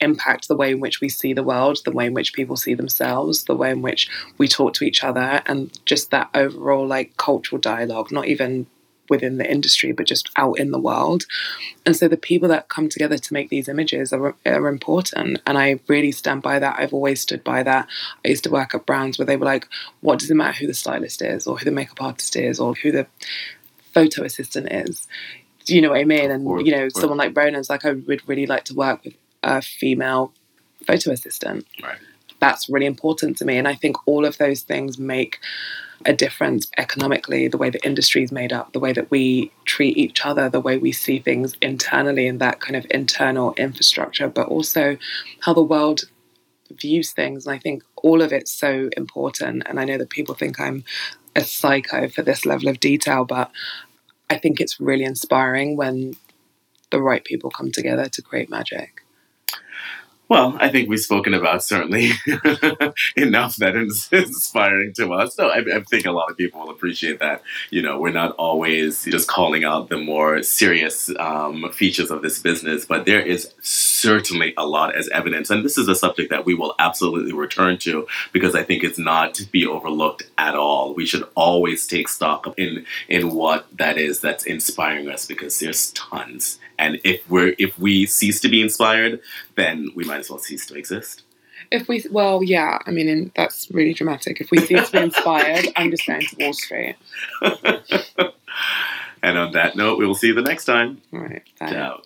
impact 0.00 0.46
the 0.48 0.56
way 0.56 0.70
in 0.70 0.80
which 0.80 1.00
we 1.00 1.08
see 1.08 1.32
the 1.32 1.42
world 1.42 1.78
the 1.84 1.90
way 1.90 2.06
in 2.06 2.14
which 2.14 2.32
people 2.32 2.56
see 2.56 2.74
themselves 2.74 3.44
the 3.44 3.56
way 3.56 3.70
in 3.72 3.82
which 3.82 4.08
we 4.38 4.46
talk 4.46 4.72
to 4.72 4.84
each 4.84 5.02
other 5.02 5.42
and 5.46 5.76
just 5.84 6.12
that 6.12 6.30
overall 6.34 6.86
like 6.86 7.16
cultural 7.16 7.60
dialogue 7.60 8.12
not 8.12 8.26
even 8.26 8.64
within 9.08 9.38
the 9.38 9.50
industry 9.50 9.92
but 9.92 10.06
just 10.06 10.30
out 10.36 10.58
in 10.58 10.70
the 10.70 10.78
world 10.78 11.24
and 11.86 11.96
so 11.96 12.08
the 12.08 12.16
people 12.16 12.48
that 12.48 12.68
come 12.68 12.88
together 12.88 13.18
to 13.18 13.32
make 13.32 13.48
these 13.50 13.68
images 13.68 14.12
are, 14.12 14.34
are 14.46 14.68
important 14.68 15.40
and 15.46 15.58
i 15.58 15.78
really 15.88 16.12
stand 16.12 16.42
by 16.42 16.58
that 16.58 16.76
i've 16.78 16.92
always 16.94 17.20
stood 17.20 17.42
by 17.44 17.62
that 17.62 17.86
i 18.24 18.28
used 18.28 18.44
to 18.44 18.50
work 18.50 18.74
at 18.74 18.86
brands 18.86 19.18
where 19.18 19.26
they 19.26 19.36
were 19.36 19.44
like 19.46 19.68
what 20.00 20.18
does 20.18 20.30
it 20.30 20.34
matter 20.34 20.58
who 20.58 20.66
the 20.66 20.74
stylist 20.74 21.22
is 21.22 21.46
or 21.46 21.58
who 21.58 21.64
the 21.64 21.70
makeup 21.70 22.00
artist 22.02 22.36
is 22.36 22.58
or 22.60 22.74
who 22.74 22.90
the 22.92 23.06
photo 23.94 24.22
assistant 24.24 24.70
is 24.70 25.06
Do 25.66 25.74
you 25.74 25.82
know 25.82 25.90
what 25.90 25.98
I 26.00 26.04
mean? 26.04 26.30
And 26.30 26.46
Or- 26.46 26.62
you 26.62 26.72
know, 26.72 26.84
or- 26.86 26.90
someone 26.90 27.18
like 27.18 27.36
Ronan's 27.36 27.68
like, 27.68 27.84
I 27.84 27.92
would 27.92 28.26
really 28.26 28.46
like 28.46 28.64
to 28.66 28.74
work 28.74 29.04
with 29.04 29.14
a 29.42 29.60
female 29.60 30.32
photo 30.86 31.10
assistant. 31.12 31.66
Right. 31.82 31.98
That's 32.40 32.68
really 32.68 32.86
important 32.86 33.36
to 33.38 33.44
me, 33.44 33.58
and 33.58 33.66
I 33.66 33.74
think 33.74 33.96
all 34.06 34.24
of 34.24 34.38
those 34.38 34.62
things 34.62 34.98
make 34.98 35.38
a 36.06 36.12
difference 36.12 36.70
economically. 36.78 37.48
The 37.48 37.58
way 37.58 37.70
the 37.70 37.84
industry 37.84 38.22
is 38.22 38.30
made 38.30 38.52
up, 38.52 38.72
the 38.72 38.78
way 38.78 38.92
that 38.92 39.10
we 39.10 39.50
treat 39.64 39.96
each 39.96 40.24
other, 40.24 40.48
the 40.48 40.60
way 40.60 40.78
we 40.78 40.92
see 40.92 41.18
things 41.18 41.56
internally, 41.60 42.28
and 42.28 42.40
that 42.40 42.60
kind 42.60 42.76
of 42.76 42.86
internal 42.90 43.54
infrastructure, 43.54 44.28
but 44.28 44.46
also 44.48 44.96
how 45.40 45.52
the 45.52 45.62
world 45.62 46.02
views 46.70 47.12
things. 47.12 47.46
And 47.46 47.54
I 47.54 47.58
think 47.58 47.82
all 47.96 48.22
of 48.22 48.32
it's 48.32 48.52
so 48.52 48.90
important. 48.96 49.64
And 49.66 49.80
I 49.80 49.84
know 49.84 49.98
that 49.98 50.10
people 50.10 50.34
think 50.34 50.60
I'm 50.60 50.84
a 51.34 51.40
psycho 51.40 52.08
for 52.08 52.22
this 52.22 52.46
level 52.46 52.68
of 52.68 52.78
detail, 52.78 53.24
but 53.24 53.50
I 54.30 54.38
think 54.38 54.60
it's 54.60 54.78
really 54.78 55.04
inspiring 55.04 55.76
when 55.76 56.14
the 56.90 57.02
right 57.02 57.24
people 57.24 57.50
come 57.50 57.72
together 57.72 58.08
to 58.08 58.22
create 58.22 58.50
magic. 58.50 58.97
Well, 60.28 60.58
I 60.60 60.68
think 60.68 60.90
we've 60.90 61.00
spoken 61.00 61.32
about 61.32 61.64
certainly 61.64 62.10
enough 63.16 63.56
that 63.56 63.74
is 63.76 64.08
inspiring 64.12 64.92
to 64.94 65.14
us. 65.14 65.38
No, 65.38 65.48
I, 65.48 65.64
I 65.74 65.80
think 65.88 66.04
a 66.04 66.12
lot 66.12 66.30
of 66.30 66.36
people 66.36 66.60
will 66.60 66.70
appreciate 66.70 67.18
that. 67.20 67.42
You 67.70 67.80
know, 67.80 67.98
we're 67.98 68.12
not 68.12 68.32
always 68.36 69.04
just 69.04 69.26
calling 69.26 69.64
out 69.64 69.88
the 69.88 69.96
more 69.96 70.42
serious 70.42 71.10
um, 71.18 71.72
features 71.72 72.10
of 72.10 72.20
this 72.20 72.38
business, 72.40 72.84
but 72.84 73.06
there 73.06 73.22
is 73.22 73.54
certainly 73.62 74.52
a 74.58 74.66
lot 74.66 74.94
as 74.94 75.08
evidence. 75.08 75.48
And 75.48 75.64
this 75.64 75.78
is 75.78 75.88
a 75.88 75.94
subject 75.94 76.28
that 76.28 76.44
we 76.44 76.54
will 76.54 76.74
absolutely 76.78 77.32
return 77.32 77.78
to 77.78 78.06
because 78.32 78.54
I 78.54 78.62
think 78.64 78.84
it's 78.84 78.98
not 78.98 79.32
to 79.34 79.46
be 79.46 79.66
overlooked 79.66 80.24
at 80.36 80.54
all. 80.54 80.94
We 80.94 81.06
should 81.06 81.24
always 81.36 81.86
take 81.86 82.08
stock 82.08 82.52
in 82.58 82.84
in 83.08 83.34
what 83.34 83.66
that 83.78 83.96
is 83.96 84.20
that's 84.20 84.44
inspiring 84.44 85.08
us 85.08 85.24
because 85.24 85.58
there's 85.58 85.90
tons. 85.92 86.58
And 86.78 87.00
if 87.02 87.28
we're 87.28 87.54
if 87.58 87.78
we 87.78 88.06
cease 88.06 88.40
to 88.40 88.48
be 88.48 88.62
inspired, 88.62 89.20
then 89.56 89.90
we 89.96 90.04
might 90.04 90.17
as 90.18 90.30
well 90.30 90.38
cease 90.38 90.66
to 90.66 90.76
exist. 90.76 91.22
If 91.70 91.88
we, 91.88 92.04
well, 92.10 92.42
yeah, 92.42 92.78
I 92.86 92.90
mean, 92.90 93.08
and 93.08 93.30
that's 93.34 93.70
really 93.70 93.92
dramatic. 93.92 94.40
If 94.40 94.50
we 94.50 94.58
cease 94.58 94.86
to 94.90 94.92
be 94.92 95.02
inspired, 95.02 95.66
I'm 95.76 95.90
just 95.90 96.06
going 96.06 96.22
to 96.22 96.36
Wall 96.38 96.52
Street. 96.52 96.96
and 99.22 99.38
on 99.38 99.52
that 99.52 99.76
note, 99.76 99.98
we 99.98 100.06
will 100.06 100.14
see 100.14 100.28
you 100.28 100.34
the 100.34 100.42
next 100.42 100.64
time. 100.64 101.02
All 101.12 101.20
right. 101.20 101.42
Ciao. 101.58 102.02